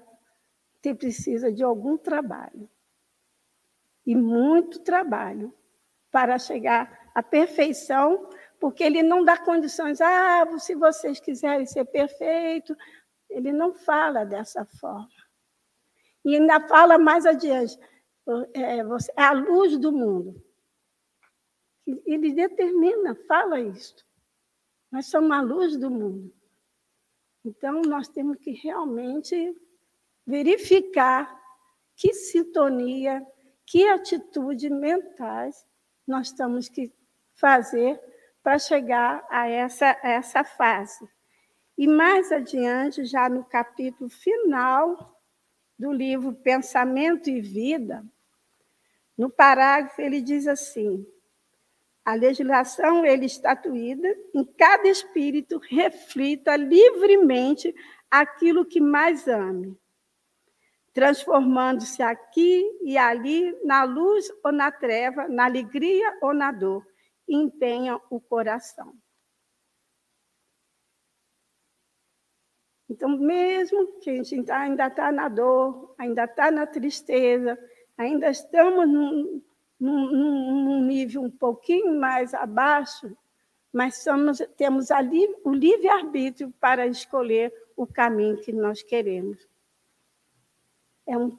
você 0.76 0.94
precisa 0.94 1.50
de 1.50 1.62
algum 1.62 1.96
trabalho. 1.96 2.68
E 4.04 4.14
muito 4.14 4.80
trabalho 4.80 5.54
para 6.10 6.38
chegar 6.38 7.10
à 7.14 7.22
perfeição, 7.22 8.28
porque 8.60 8.84
ele 8.84 9.02
não 9.02 9.24
dá 9.24 9.38
condições, 9.38 10.02
ah, 10.02 10.46
se 10.58 10.74
vocês 10.74 11.18
quiserem 11.18 11.64
ser 11.64 11.86
perfeito, 11.86 12.76
ele 13.30 13.52
não 13.52 13.72
fala 13.72 14.26
dessa 14.26 14.66
forma. 14.66 15.21
E 16.24 16.36
ainda 16.36 16.60
fala 16.68 16.98
mais 16.98 17.26
adiante: 17.26 17.78
é, 18.54 18.84
você, 18.84 19.12
é 19.16 19.22
a 19.22 19.32
luz 19.32 19.76
do 19.78 19.92
mundo. 19.92 20.42
Ele 21.86 22.32
determina, 22.32 23.14
fala 23.26 23.60
isso. 23.60 23.96
Nós 24.90 25.06
somos 25.06 25.32
a 25.32 25.40
luz 25.40 25.76
do 25.76 25.90
mundo. 25.90 26.32
Então, 27.44 27.82
nós 27.82 28.08
temos 28.08 28.38
que 28.38 28.52
realmente 28.52 29.56
verificar 30.24 31.40
que 31.96 32.14
sintonia, 32.14 33.26
que 33.66 33.86
atitude 33.88 34.70
mentais 34.70 35.66
nós 36.06 36.30
temos 36.30 36.68
que 36.68 36.92
fazer 37.34 38.00
para 38.42 38.58
chegar 38.58 39.26
a 39.30 39.48
essa, 39.48 39.98
a 40.02 40.08
essa 40.10 40.44
fase. 40.44 41.08
E 41.76 41.86
mais 41.86 42.30
adiante, 42.30 43.04
já 43.04 43.28
no 43.28 43.44
capítulo 43.44 44.10
final 44.10 45.11
do 45.82 45.92
livro 45.92 46.32
Pensamento 46.32 47.28
e 47.28 47.40
Vida, 47.40 48.04
no 49.18 49.28
parágrafo 49.28 50.00
ele 50.00 50.22
diz 50.22 50.46
assim: 50.46 51.04
a 52.04 52.14
legislação 52.14 53.04
ele 53.04 53.26
estatuída 53.26 54.08
em 54.32 54.44
cada 54.44 54.86
espírito 54.86 55.58
reflita 55.58 56.54
livremente 56.54 57.74
aquilo 58.08 58.64
que 58.64 58.80
mais 58.80 59.26
ame, 59.26 59.76
transformando-se 60.94 62.00
aqui 62.00 62.64
e 62.82 62.96
ali 62.96 63.52
na 63.64 63.82
luz 63.82 64.28
ou 64.44 64.52
na 64.52 64.70
treva, 64.70 65.26
na 65.26 65.46
alegria 65.46 66.16
ou 66.22 66.32
na 66.32 66.52
dor, 66.52 66.86
empenha 67.28 68.00
o 68.08 68.20
coração. 68.20 68.94
Então, 72.92 73.08
mesmo 73.08 73.98
que 74.00 74.10
a 74.10 74.22
gente 74.22 74.50
ainda 74.50 74.86
está 74.86 75.10
na 75.10 75.26
dor, 75.26 75.94
ainda 75.96 76.24
está 76.24 76.50
na 76.50 76.66
tristeza, 76.66 77.58
ainda 77.96 78.28
estamos 78.28 78.86
num, 78.86 79.42
num, 79.80 80.64
num, 80.64 80.84
nível 80.84 81.22
um 81.22 81.30
pouquinho 81.30 81.98
mais 81.98 82.34
abaixo, 82.34 83.16
mas 83.72 84.02
somos, 84.02 84.42
temos 84.58 84.90
ali 84.90 85.26
o 85.42 85.54
livre-arbítrio 85.54 86.52
para 86.60 86.86
escolher 86.86 87.50
o 87.74 87.86
caminho 87.86 88.36
que 88.42 88.52
nós 88.52 88.82
queremos. 88.82 89.48
É 91.06 91.16
um 91.16 91.30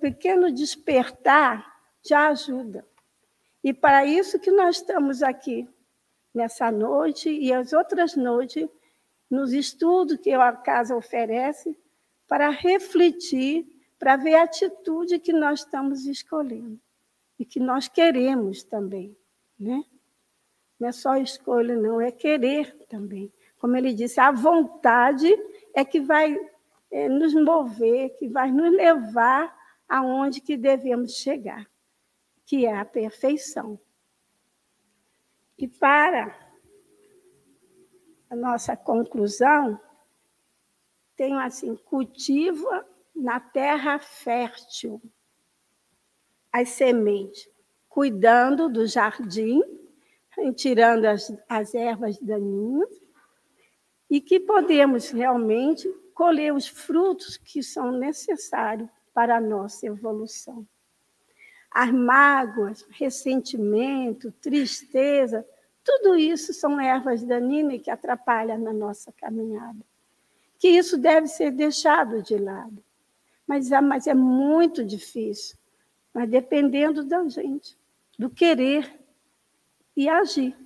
pequeno 0.00 0.50
despertar 0.50 1.72
já 2.02 2.30
ajuda. 2.30 2.84
E 3.62 3.72
para 3.72 4.04
isso 4.04 4.40
que 4.40 4.50
nós 4.50 4.78
estamos 4.78 5.22
aqui, 5.22 5.68
nessa 6.34 6.72
noite 6.72 7.30
e 7.30 7.52
as 7.52 7.72
outras 7.72 8.16
noites, 8.16 8.68
nos 9.30 9.52
estudos 9.52 10.18
que 10.18 10.32
a 10.32 10.52
casa 10.52 10.96
oferece, 10.96 11.76
para 12.28 12.50
refletir, 12.50 13.66
para 13.98 14.16
ver 14.16 14.34
a 14.34 14.42
atitude 14.42 15.18
que 15.18 15.32
nós 15.32 15.60
estamos 15.60 16.06
escolhendo 16.06 16.80
e 17.38 17.44
que 17.44 17.60
nós 17.60 17.88
queremos 17.88 18.62
também. 18.62 19.16
Né? 19.58 19.84
Não 20.78 20.88
é 20.88 20.92
só 20.92 21.16
escolha, 21.16 21.76
não, 21.76 22.00
é 22.00 22.10
querer 22.10 22.76
também. 22.88 23.32
Como 23.58 23.76
ele 23.76 23.94
disse, 23.94 24.20
a 24.20 24.30
vontade 24.30 25.32
é 25.74 25.84
que 25.84 26.00
vai 26.00 26.38
é, 26.90 27.08
nos 27.08 27.34
mover, 27.34 28.10
que 28.18 28.28
vai 28.28 28.50
nos 28.50 28.70
levar 28.72 29.54
aonde 29.88 30.40
que 30.40 30.56
devemos 30.56 31.12
chegar, 31.12 31.66
que 32.44 32.66
é 32.66 32.76
a 32.76 32.84
perfeição. 32.84 33.78
E 35.58 35.66
para 35.66 36.45
a 38.28 38.36
nossa 38.36 38.76
conclusão, 38.76 39.80
tenho 41.16 41.38
assim: 41.38 41.76
cultiva 41.76 42.86
na 43.14 43.40
terra 43.40 43.98
fértil 43.98 45.00
as 46.52 46.70
sementes, 46.70 47.48
cuidando 47.88 48.68
do 48.68 48.86
jardim, 48.86 49.62
tirando 50.54 51.04
as, 51.04 51.32
as 51.48 51.74
ervas 51.74 52.18
daninhas, 52.18 52.88
e 54.08 54.20
que 54.20 54.40
podemos 54.40 55.10
realmente 55.10 55.88
colher 56.14 56.54
os 56.54 56.66
frutos 56.66 57.36
que 57.36 57.62
são 57.62 57.92
necessários 57.92 58.88
para 59.12 59.36
a 59.36 59.40
nossa 59.40 59.86
evolução. 59.86 60.66
As 61.70 61.92
mágoas, 61.92 62.86
ressentimento, 62.90 64.32
tristeza, 64.32 65.46
tudo 65.86 66.16
isso 66.16 66.52
são 66.52 66.80
ervas 66.80 67.22
daninhas 67.22 67.80
que 67.80 67.90
atrapalham 67.90 68.58
na 68.58 68.72
nossa 68.72 69.12
caminhada. 69.12 69.78
Que 70.58 70.68
isso 70.68 70.98
deve 70.98 71.28
ser 71.28 71.52
deixado 71.52 72.22
de 72.22 72.36
lado, 72.36 72.82
Mas, 73.46 73.70
é, 73.70 73.80
mas 73.80 74.08
é 74.08 74.14
muito 74.14 74.84
difícil. 74.84 75.56
Mas 76.12 76.28
dependendo 76.28 77.04
da 77.04 77.28
gente, 77.28 77.78
do 78.18 78.28
querer 78.28 78.92
e 79.96 80.08
agir. 80.08 80.56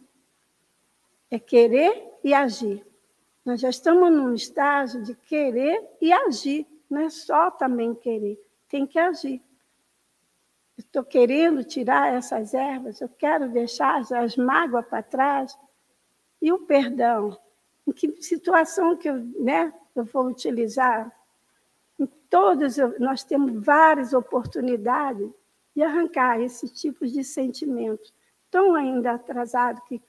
É 1.30 1.38
querer 1.38 2.18
e 2.24 2.32
agir. 2.32 2.82
Nós 3.44 3.60
já 3.60 3.68
estamos 3.68 4.10
num 4.10 4.34
estágio 4.34 5.02
de 5.02 5.14
querer 5.14 5.86
e 6.00 6.12
agir. 6.12 6.66
Não 6.88 7.02
é 7.02 7.10
só 7.10 7.50
também 7.50 7.94
querer, 7.94 8.40
tem 8.68 8.86
que 8.86 8.98
agir. 8.98 9.42
Estou 10.80 11.04
querendo 11.04 11.62
tirar 11.62 12.14
essas 12.14 12.54
ervas, 12.54 13.00
eu 13.00 13.08
quero 13.08 13.48
deixar 13.50 14.00
as 14.00 14.36
mágoas 14.36 14.86
para 14.86 15.02
trás. 15.02 15.56
E 16.40 16.50
o 16.50 16.60
perdão? 16.60 17.36
Em 17.86 17.92
que 17.92 18.22
situação 18.22 18.96
que 18.96 19.08
eu, 19.08 19.16
né, 19.38 19.72
eu 19.94 20.04
vou 20.04 20.26
utilizar? 20.26 21.12
Em 21.98 22.08
nós 22.98 23.22
temos 23.22 23.62
várias 23.62 24.14
oportunidades 24.14 25.30
de 25.76 25.82
arrancar 25.82 26.40
esses 26.40 26.72
tipos 26.72 27.12
de 27.12 27.22
sentimentos 27.22 28.12
tão 28.50 28.74
ainda 28.74 29.12
atrasados 29.12 29.82
que, 29.86 30.02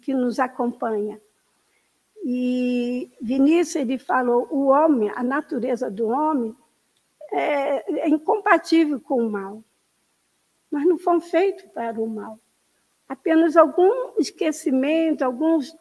que 0.00 0.14
nos 0.14 0.38
acompanha. 0.38 1.20
E 2.24 3.10
Vinícius 3.20 3.76
ele 3.76 3.98
falou, 3.98 4.46
o 4.50 4.66
homem, 4.68 5.10
a 5.16 5.22
natureza 5.22 5.90
do 5.90 6.06
homem 6.06 6.56
é, 7.32 8.02
é 8.02 8.08
incompatível 8.08 9.00
com 9.00 9.26
o 9.26 9.30
mal. 9.30 9.62
Nós 10.72 10.86
não 10.86 10.98
fomos 10.98 11.28
feitos 11.30 11.66
para 11.66 12.00
o 12.00 12.08
mal. 12.08 12.38
Apenas 13.06 13.58
algum 13.58 14.18
esquecimento, 14.18 15.22
alguns 15.22 15.76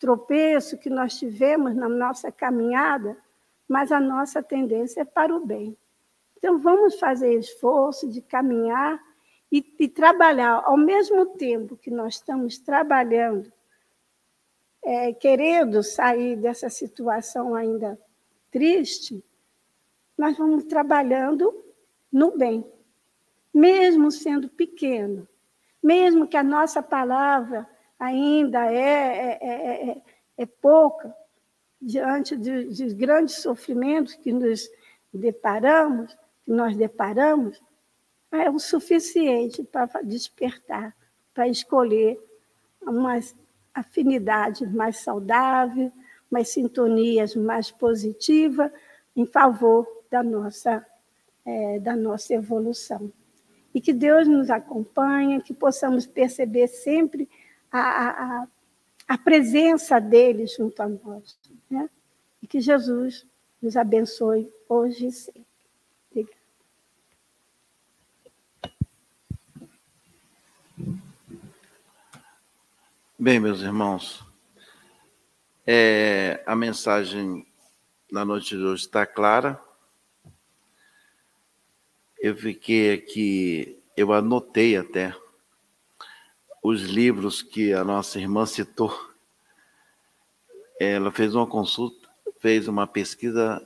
tropeços 0.00 0.80
que 0.80 0.90
nós 0.90 1.16
tivemos 1.16 1.76
na 1.76 1.88
nossa 1.88 2.32
caminhada, 2.32 3.16
mas 3.68 3.92
a 3.92 4.00
nossa 4.00 4.42
tendência 4.42 5.02
é 5.02 5.04
para 5.04 5.32
o 5.32 5.46
bem. 5.46 5.78
Então, 6.36 6.58
vamos 6.58 6.98
fazer 6.98 7.38
esforço 7.38 8.10
de 8.10 8.20
caminhar 8.20 9.00
e, 9.50 9.64
e 9.78 9.88
trabalhar 9.88 10.60
ao 10.64 10.76
mesmo 10.76 11.26
tempo 11.36 11.76
que 11.76 11.88
nós 11.88 12.14
estamos 12.14 12.58
trabalhando, 12.58 13.52
é, 14.84 15.12
querendo 15.12 15.84
sair 15.84 16.34
dessa 16.34 16.68
situação 16.68 17.54
ainda 17.54 17.96
triste, 18.50 19.24
nós 20.18 20.36
vamos 20.36 20.64
trabalhando 20.64 21.54
no 22.12 22.36
bem, 22.36 22.66
mesmo 23.52 24.10
sendo 24.10 24.48
pequeno, 24.48 25.26
mesmo 25.82 26.26
que 26.26 26.36
a 26.36 26.42
nossa 26.42 26.82
palavra 26.82 27.68
ainda 27.98 28.72
é, 28.72 28.78
é, 28.78 29.38
é, 29.40 29.90
é, 29.90 30.02
é 30.38 30.46
pouca, 30.46 31.14
diante 31.80 32.36
de 32.36 32.94
grandes 32.94 33.36
sofrimentos 33.36 34.14
que 34.14 34.32
nos 34.32 34.68
deparamos, 35.12 36.14
que 36.44 36.50
nós 36.50 36.76
deparamos, 36.76 37.60
é 38.30 38.48
o 38.48 38.58
suficiente 38.58 39.62
para 39.64 40.02
despertar, 40.02 40.96
para 41.34 41.48
escolher 41.48 42.18
umas 42.80 43.34
afinidades 43.74 44.72
mais 44.72 44.98
saudáveis, 44.98 45.92
umas 46.30 46.48
sintonias 46.48 47.36
mais 47.36 47.70
positivas 47.70 48.72
em 49.14 49.26
favor 49.26 49.86
da 50.10 50.22
nossa, 50.22 50.84
é, 51.44 51.78
da 51.78 51.94
nossa 51.94 52.32
evolução. 52.34 53.12
E 53.74 53.80
que 53.80 53.92
Deus 53.92 54.28
nos 54.28 54.50
acompanhe, 54.50 55.42
que 55.42 55.54
possamos 55.54 56.06
perceber 56.06 56.68
sempre 56.68 57.28
a, 57.70 57.80
a, 57.80 58.48
a 59.08 59.18
presença 59.18 59.98
dele 59.98 60.46
junto 60.46 60.82
a 60.82 60.88
nós. 60.88 61.38
Né? 61.70 61.88
E 62.42 62.46
que 62.46 62.60
Jesus 62.60 63.26
nos 63.60 63.76
abençoe 63.76 64.52
hoje 64.68 65.06
e 65.06 65.12
sempre. 65.12 65.52
Bem, 73.24 73.38
meus 73.38 73.60
irmãos, 73.60 74.24
é, 75.64 76.42
a 76.44 76.56
mensagem 76.56 77.46
na 78.10 78.24
noite 78.24 78.56
de 78.56 78.64
hoje 78.64 78.82
está 78.82 79.06
clara. 79.06 79.62
Eu 82.22 82.36
fiquei 82.36 82.94
aqui, 82.94 83.82
eu 83.96 84.12
anotei 84.12 84.76
até 84.76 85.12
os 86.62 86.82
livros 86.82 87.42
que 87.42 87.72
a 87.72 87.82
nossa 87.82 88.20
irmã 88.20 88.46
citou. 88.46 88.96
Ela 90.78 91.10
fez 91.10 91.34
uma 91.34 91.48
consulta, 91.48 92.08
fez 92.38 92.68
uma 92.68 92.86
pesquisa 92.86 93.60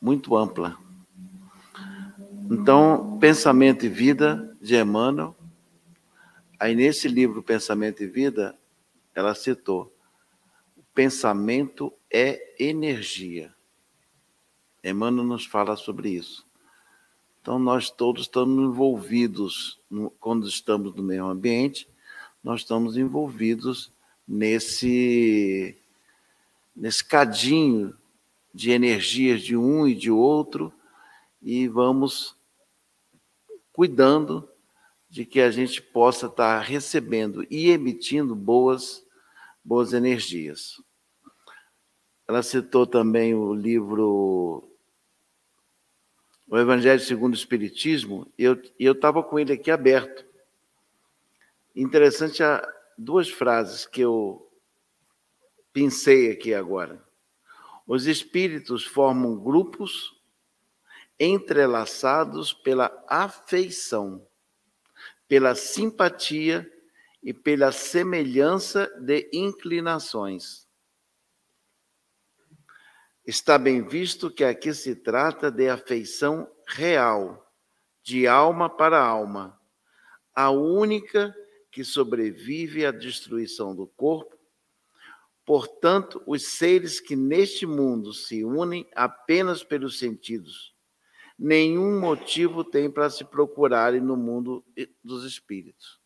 muito 0.00 0.34
ampla. 0.34 0.78
Então, 2.50 3.18
Pensamento 3.20 3.84
e 3.84 3.90
Vida, 3.90 4.56
de 4.58 4.74
Emmanuel. 4.74 5.36
Aí, 6.58 6.74
nesse 6.74 7.08
livro, 7.08 7.42
Pensamento 7.42 8.02
e 8.02 8.06
Vida, 8.06 8.58
ela 9.14 9.34
citou: 9.34 9.94
pensamento 10.94 11.92
é 12.10 12.54
energia. 12.58 13.54
Emmanuel 14.82 15.26
nos 15.26 15.44
fala 15.44 15.76
sobre 15.76 16.08
isso. 16.08 16.50
Então, 17.42 17.58
nós 17.58 17.90
todos 17.90 18.22
estamos 18.22 18.56
envolvidos, 18.56 19.80
no, 19.90 20.12
quando 20.12 20.46
estamos 20.46 20.94
no 20.94 21.02
meio 21.02 21.26
ambiente, 21.26 21.88
nós 22.42 22.60
estamos 22.60 22.96
envolvidos 22.96 23.90
nesse, 24.26 25.76
nesse 26.74 27.04
cadinho 27.04 27.96
de 28.54 28.70
energias 28.70 29.42
de 29.42 29.56
um 29.56 29.88
e 29.88 29.94
de 29.96 30.08
outro, 30.08 30.72
e 31.42 31.66
vamos 31.66 32.36
cuidando 33.72 34.48
de 35.10 35.26
que 35.26 35.40
a 35.40 35.50
gente 35.50 35.82
possa 35.82 36.26
estar 36.26 36.60
recebendo 36.60 37.44
e 37.50 37.70
emitindo 37.70 38.36
boas, 38.36 39.04
boas 39.64 39.92
energias. 39.92 40.80
Ela 42.28 42.40
citou 42.40 42.86
também 42.86 43.34
o 43.34 43.52
livro 43.52 44.71
O 46.52 46.58
Evangelho 46.58 47.00
segundo 47.00 47.32
o 47.32 47.34
Espiritismo, 47.34 48.30
eu 48.36 48.60
estava 48.78 49.22
com 49.22 49.38
ele 49.38 49.54
aqui 49.54 49.70
aberto. 49.70 50.22
Interessante 51.74 52.42
há 52.42 52.62
duas 52.98 53.30
frases 53.30 53.86
que 53.86 54.02
eu 54.02 54.46
pensei 55.72 56.30
aqui 56.30 56.52
agora. 56.52 57.02
Os 57.86 58.06
espíritos 58.06 58.84
formam 58.84 59.42
grupos 59.42 60.14
entrelaçados 61.18 62.52
pela 62.52 63.02
afeição 63.08 64.26
pela 65.26 65.54
simpatia 65.54 66.70
e 67.22 67.32
pela 67.32 67.72
semelhança 67.72 68.86
de 69.00 69.30
inclinações. 69.32 70.61
Está 73.24 73.56
bem 73.58 73.86
visto 73.86 74.30
que 74.30 74.44
aqui 74.44 74.74
se 74.74 74.96
trata 74.96 75.50
de 75.50 75.68
afeição 75.68 76.50
real, 76.66 77.52
de 78.02 78.26
alma 78.26 78.68
para 78.68 79.00
alma, 79.00 79.60
a 80.34 80.50
única 80.50 81.34
que 81.70 81.84
sobrevive 81.84 82.84
à 82.84 82.90
destruição 82.90 83.74
do 83.74 83.86
corpo. 83.86 84.36
Portanto, 85.44 86.22
os 86.26 86.46
seres 86.46 87.00
que 87.00 87.16
neste 87.16 87.66
mundo 87.66 88.12
se 88.12 88.44
unem 88.44 88.88
apenas 88.94 89.62
pelos 89.62 89.98
sentidos 89.98 90.72
nenhum 91.42 91.98
motivo 91.98 92.62
tem 92.62 92.88
para 92.88 93.10
se 93.10 93.24
procurarem 93.24 94.00
no 94.00 94.16
mundo 94.16 94.64
dos 95.02 95.24
espíritos. 95.24 96.00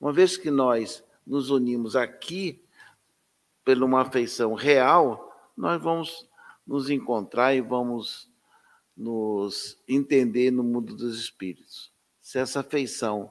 Uma 0.00 0.12
vez 0.12 0.36
que 0.36 0.50
nós 0.50 1.04
nos 1.24 1.50
unimos 1.50 1.94
aqui 1.94 2.64
por 3.64 3.80
uma 3.80 4.02
afeição 4.02 4.54
real, 4.54 5.32
nós 5.56 5.82
vamos 5.82 6.28
nos 6.66 6.90
encontrar 6.90 7.54
e 7.54 7.60
vamos 7.60 8.30
nos 8.96 9.78
entender 9.88 10.50
no 10.50 10.62
mundo 10.62 10.94
dos 10.94 11.18
espíritos. 11.18 11.92
Se 12.20 12.38
essa 12.38 12.60
afeição 12.60 13.30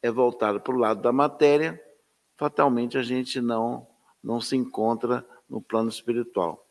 é 0.00 0.10
voltada 0.10 0.58
para 0.58 0.74
o 0.74 0.78
lado 0.78 1.02
da 1.02 1.12
matéria, 1.12 1.80
fatalmente 2.36 2.98
a 2.98 3.02
gente 3.02 3.40
não 3.40 3.86
não 4.22 4.40
se 4.40 4.56
encontra 4.56 5.26
no 5.48 5.60
plano 5.60 5.88
espiritual. 5.88 6.64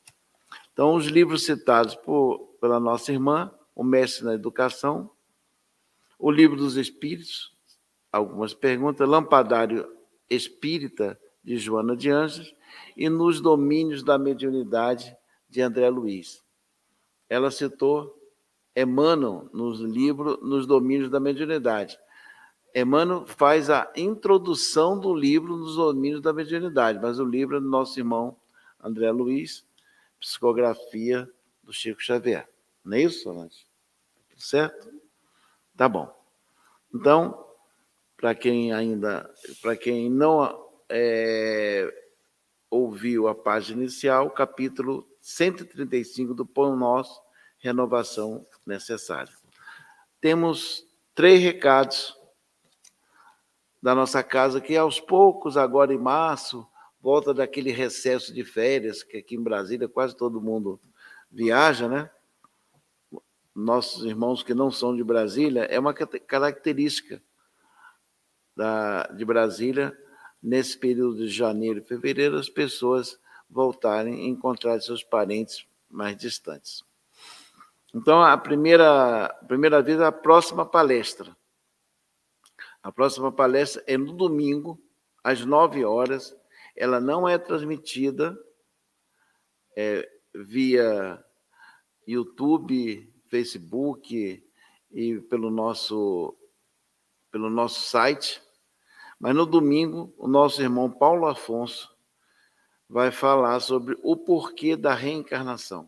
Então, 0.72 0.96
os 0.96 1.08
livros 1.08 1.44
citados 1.44 1.96
por, 1.96 2.40
pela 2.62 2.80
nossa 2.80 3.12
irmã 3.12 3.52
o 3.76 3.84
Mestre 3.84 4.26
na 4.26 4.34
Educação, 4.34 5.10
o 6.20 6.30
Livro 6.30 6.56
dos 6.56 6.78
Espíritos, 6.78 7.52
algumas 8.12 8.54
perguntas, 8.54 9.08
Lampadário 9.08 9.92
Espírita, 10.30 11.20
de 11.44 11.58
Joana 11.58 11.98
de 11.98 12.12
Anjos, 12.12 12.54
e 12.96 13.10
Nos 13.10 13.42
Domínios 13.42 14.04
da 14.04 14.18
Mediunidade, 14.18 15.16
de 15.50 15.62
André 15.62 15.90
Luiz. 15.90 16.44
Ela 17.30 17.52
citou 17.52 18.18
Emmanuel 18.76 19.50
nos 19.54 19.80
livros 19.80 20.40
Nos 20.42 20.66
Domínios 20.66 21.10
da 21.10 21.20
Mediunidade. 21.20 22.00
Emmanuel 22.74 23.26
faz 23.26 23.70
a 23.70 23.92
introdução 23.96 24.98
do 24.98 25.14
livro 25.14 25.58
Nos 25.58 25.76
Domínios 25.76 26.22
da 26.22 26.32
Mediunidade, 26.32 27.00
mas 27.02 27.20
o 27.20 27.26
livro 27.26 27.58
é 27.58 27.60
do 27.60 27.68
nosso 27.68 28.00
irmão 28.00 28.38
André 28.82 29.12
Luiz, 29.12 29.66
Psicografia 30.20 31.30
do 31.64 31.74
Chico 31.74 32.02
Xavier. 32.02 32.50
Não 32.84 32.98
é 32.98 33.02
isso, 33.02 33.24
Solange? 33.24 33.72
certo? 34.42 34.92
Tá 35.78 35.88
bom. 35.88 36.12
Então, 36.94 37.46
para 38.18 38.36
quem 38.36 38.74
ainda, 38.74 39.30
para 39.62 39.76
quem 39.76 40.10
não 40.10 40.70
é, 40.90 42.01
ouviu 42.72 43.28
a 43.28 43.36
página 43.36 43.82
inicial, 43.82 44.30
capítulo 44.32 45.06
135 45.20 46.34
do 46.34 46.46
Pão 46.46 46.78
Nosso, 46.78 47.22
renovação 47.60 48.48
necessária. 48.66 49.34
Temos 50.22 50.88
três 51.14 51.42
recados 51.42 52.18
da 53.84 53.94
nossa 53.94 54.24
casa 54.24 54.62
que 54.62 54.78
aos 54.78 55.02
poucos, 55.02 55.58
agora 55.58 55.94
em 55.94 55.98
março, 55.98 56.66
volta 57.02 57.34
daquele 57.34 57.72
recesso 57.72 58.34
de 58.34 58.46
férias, 58.46 59.04
que 59.04 59.18
aqui 59.18 59.36
em 59.36 59.44
Brasília 59.44 59.90
quase 59.90 60.16
todo 60.16 60.42
mundo 60.42 60.80
viaja, 61.30 61.90
né? 61.90 62.10
Nossos 63.54 64.06
irmãos 64.06 64.44
que 64.44 64.54
não 64.54 64.72
são 64.72 64.96
de 64.96 65.04
Brasília, 65.04 65.64
é 65.64 65.78
uma 65.78 65.94
característica 65.94 67.22
da, 68.56 69.08
de 69.08 69.26
Brasília, 69.26 69.98
nesse 70.42 70.78
período 70.78 71.18
de 71.18 71.30
janeiro 71.30 71.80
e 71.80 71.84
fevereiro, 71.84 72.38
as 72.38 72.50
pessoas 72.50 73.20
voltarem 73.50 74.14
a 74.14 74.28
encontrar 74.28 74.80
seus 74.82 75.04
parentes 75.04 75.66
mais 75.90 76.16
distantes. 76.16 76.84
Então, 77.94 78.24
a 78.24 78.38
primeira, 78.38 79.28
primeira 79.48 79.82
vez, 79.82 80.00
a 80.00 80.12
próxima 80.12 80.66
palestra. 80.66 81.36
A 82.82 82.92
próxima 82.92 83.32
palestra 83.32 83.84
é 83.86 83.98
no 83.98 84.14
domingo, 84.14 84.82
às 85.24 85.46
nove 85.46 85.84
horas. 85.84 86.36
Ela 86.76 87.00
não 87.02 87.28
é 87.28 87.38
transmitida 87.38 88.40
é, 89.76 90.10
via 90.34 91.24
YouTube, 92.08 93.14
Facebook 93.28 94.44
e 94.92 95.20
pelo 95.22 95.52
nosso, 95.52 96.36
pelo 97.30 97.50
nosso 97.50 97.82
site. 97.82 98.42
Mas 99.22 99.36
no 99.36 99.46
domingo, 99.46 100.12
o 100.18 100.28
nosso 100.28 100.64
irmão 100.64 100.90
Paulo 100.90 101.28
Afonso 101.28 101.96
vai 102.90 103.12
falar 103.12 103.60
sobre 103.60 103.96
o 104.02 104.18
porquê 104.18 104.76
da 104.76 104.96
reencarnação. 104.96 105.88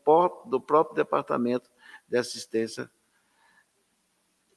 do 0.46 0.62
próprio 0.62 0.96
Departamento 0.96 1.70
de 2.08 2.18
Assistência 2.18 2.90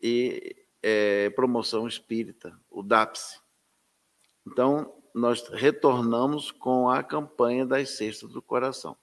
e 0.01 0.55
é, 0.81 1.31
Promoção 1.31 1.89
Espírita, 1.89 2.57
o 2.71 2.81
DAPS. 2.81 3.43
Então, 4.47 4.95
nós 5.13 5.49
retornamos 5.49 6.53
com 6.53 6.89
a 6.89 7.03
campanha 7.03 7.67
das 7.67 7.97
Cestas 7.97 8.31
do 8.31 8.41
Coração. 8.41 8.97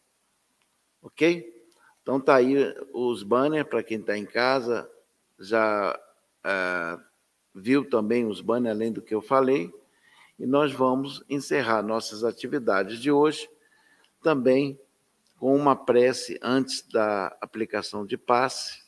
Ok? 1.02 1.62
Então, 2.02 2.22
tá 2.22 2.36
aí 2.36 2.56
os 2.94 3.22
banners 3.22 3.68
para 3.68 3.84
quem 3.84 4.00
está 4.00 4.18
em 4.18 4.26
casa, 4.26 4.90
já 5.38 6.00
é, 6.46 6.98
viu 7.54 7.90
também 7.90 8.26
os 8.26 8.40
banners, 8.40 8.78
além 8.78 8.94
do 8.94 9.02
que 9.02 9.14
eu 9.14 9.22
falei, 9.22 9.74
e 10.42 10.46
nós 10.48 10.72
vamos 10.72 11.24
encerrar 11.30 11.84
nossas 11.84 12.24
atividades 12.24 13.00
de 13.00 13.12
hoje 13.12 13.48
também 14.24 14.80
com 15.38 15.56
uma 15.56 15.76
prece 15.76 16.40
antes 16.42 16.82
da 16.82 17.28
aplicação 17.40 18.04
de 18.04 18.18
passe, 18.18 18.84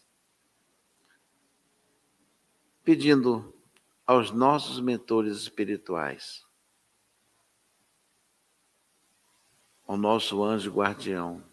pedindo 2.84 3.54
aos 4.04 4.32
nossos 4.32 4.80
mentores 4.80 5.38
espirituais, 5.38 6.44
ao 9.86 9.96
nosso 9.96 10.44
anjo 10.44 10.72
guardião, 10.72 11.44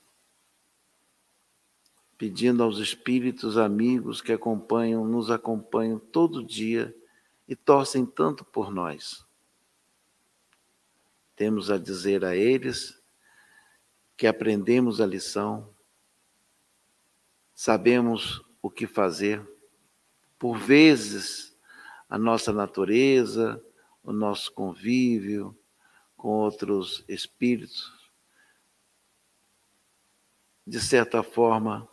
pedindo 2.16 2.62
aos 2.62 2.78
espíritos 2.78 3.58
amigos 3.58 4.22
que 4.22 4.32
acompanham, 4.32 5.04
nos 5.04 5.30
acompanham 5.30 5.98
todo 5.98 6.42
dia 6.42 6.96
e 7.46 7.54
torcem 7.54 8.06
tanto 8.06 8.46
por 8.46 8.72
nós. 8.72 9.28
Temos 11.40 11.70
a 11.70 11.78
dizer 11.78 12.22
a 12.22 12.36
eles 12.36 13.02
que 14.14 14.26
aprendemos 14.26 15.00
a 15.00 15.06
lição, 15.06 15.74
sabemos 17.54 18.44
o 18.60 18.70
que 18.70 18.86
fazer. 18.86 19.42
Por 20.38 20.58
vezes, 20.58 21.56
a 22.10 22.18
nossa 22.18 22.52
natureza, 22.52 23.58
o 24.04 24.12
nosso 24.12 24.52
convívio 24.52 25.58
com 26.14 26.28
outros 26.28 27.02
espíritos, 27.08 27.90
de 30.66 30.78
certa 30.78 31.22
forma, 31.22 31.88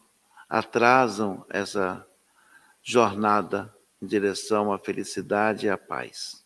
atrasam 0.50 1.46
essa 1.50 2.06
jornada 2.84 3.74
em 4.02 4.08
direção 4.08 4.74
à 4.74 4.78
felicidade 4.78 5.68
e 5.68 5.70
à 5.70 5.78
paz. 5.78 6.46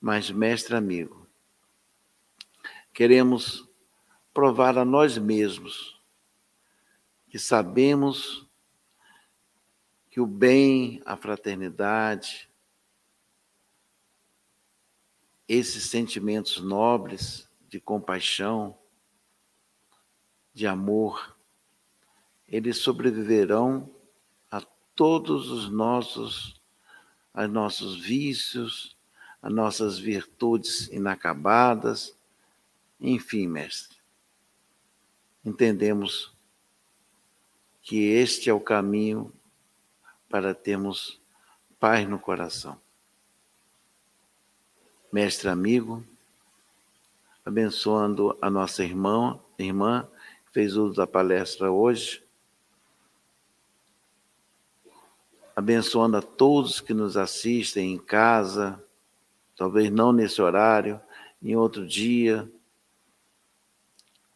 Mas, 0.00 0.30
mestre 0.30 0.74
amigo, 0.74 1.28
queremos 2.92 3.68
provar 4.32 4.78
a 4.78 4.84
nós 4.84 5.18
mesmos 5.18 6.00
que 7.28 7.38
sabemos 7.38 8.48
que 10.10 10.20
o 10.20 10.26
bem, 10.26 11.00
a 11.04 11.16
fraternidade, 11.16 12.50
esses 15.46 15.84
sentimentos 15.84 16.60
nobres 16.60 17.48
de 17.68 17.80
compaixão, 17.80 18.76
de 20.52 20.66
amor, 20.66 21.36
eles 22.48 22.78
sobreviverão 22.78 23.94
a 24.50 24.60
todos 24.94 25.50
os 25.50 25.70
nossos, 25.70 26.60
a 27.32 27.46
nossos 27.46 27.96
vícios, 27.96 28.96
a 29.42 29.48
nossas 29.48 29.98
virtudes 29.98 30.88
inacabadas, 30.88 32.14
enfim, 33.00 33.46
mestre, 33.46 33.96
entendemos 35.44 36.32
que 37.82 37.96
este 37.96 38.50
é 38.50 38.52
o 38.54 38.60
caminho 38.60 39.32
para 40.28 40.54
termos 40.54 41.18
paz 41.78 42.06
no 42.08 42.18
coração. 42.18 42.78
Mestre 45.10 45.48
amigo, 45.48 46.04
abençoando 47.44 48.38
a 48.40 48.48
nossa 48.48 48.84
irmã, 48.84 49.40
irmã 49.58 50.06
fez 50.52 50.76
uso 50.76 50.94
da 50.94 51.06
palestra 51.06 51.70
hoje, 51.70 52.22
abençoando 55.56 56.16
a 56.16 56.22
todos 56.22 56.80
que 56.80 56.94
nos 56.94 57.16
assistem 57.16 57.94
em 57.94 57.98
casa, 57.98 58.82
talvez 59.60 59.90
não 59.90 60.10
nesse 60.10 60.40
horário, 60.40 60.98
em 61.42 61.54
outro 61.54 61.86
dia, 61.86 62.50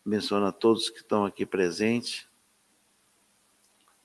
abençoando 0.05 0.45
a 0.45 0.53
todos 0.53 0.91
que 0.91 0.99
estão 0.99 1.25
aqui 1.25 1.47
presentes, 1.47 2.29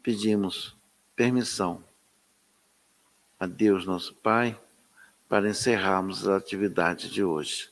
pedimos 0.01 0.77
permissão 1.17 1.83
a 3.37 3.45
Deus, 3.45 3.85
nosso 3.85 4.15
Pai, 4.15 4.57
para 5.27 5.49
encerrarmos 5.49 6.25
a 6.25 6.37
atividade 6.37 7.09
de 7.09 7.21
hoje. 7.21 7.69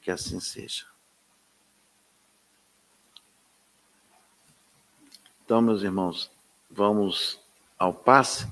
Que 0.00 0.12
assim 0.12 0.38
seja. 0.38 0.86
Então, 5.44 5.60
meus 5.60 5.82
irmãos, 5.82 6.30
vamos 6.70 7.40
ao 7.76 7.92
passe. 7.92 8.46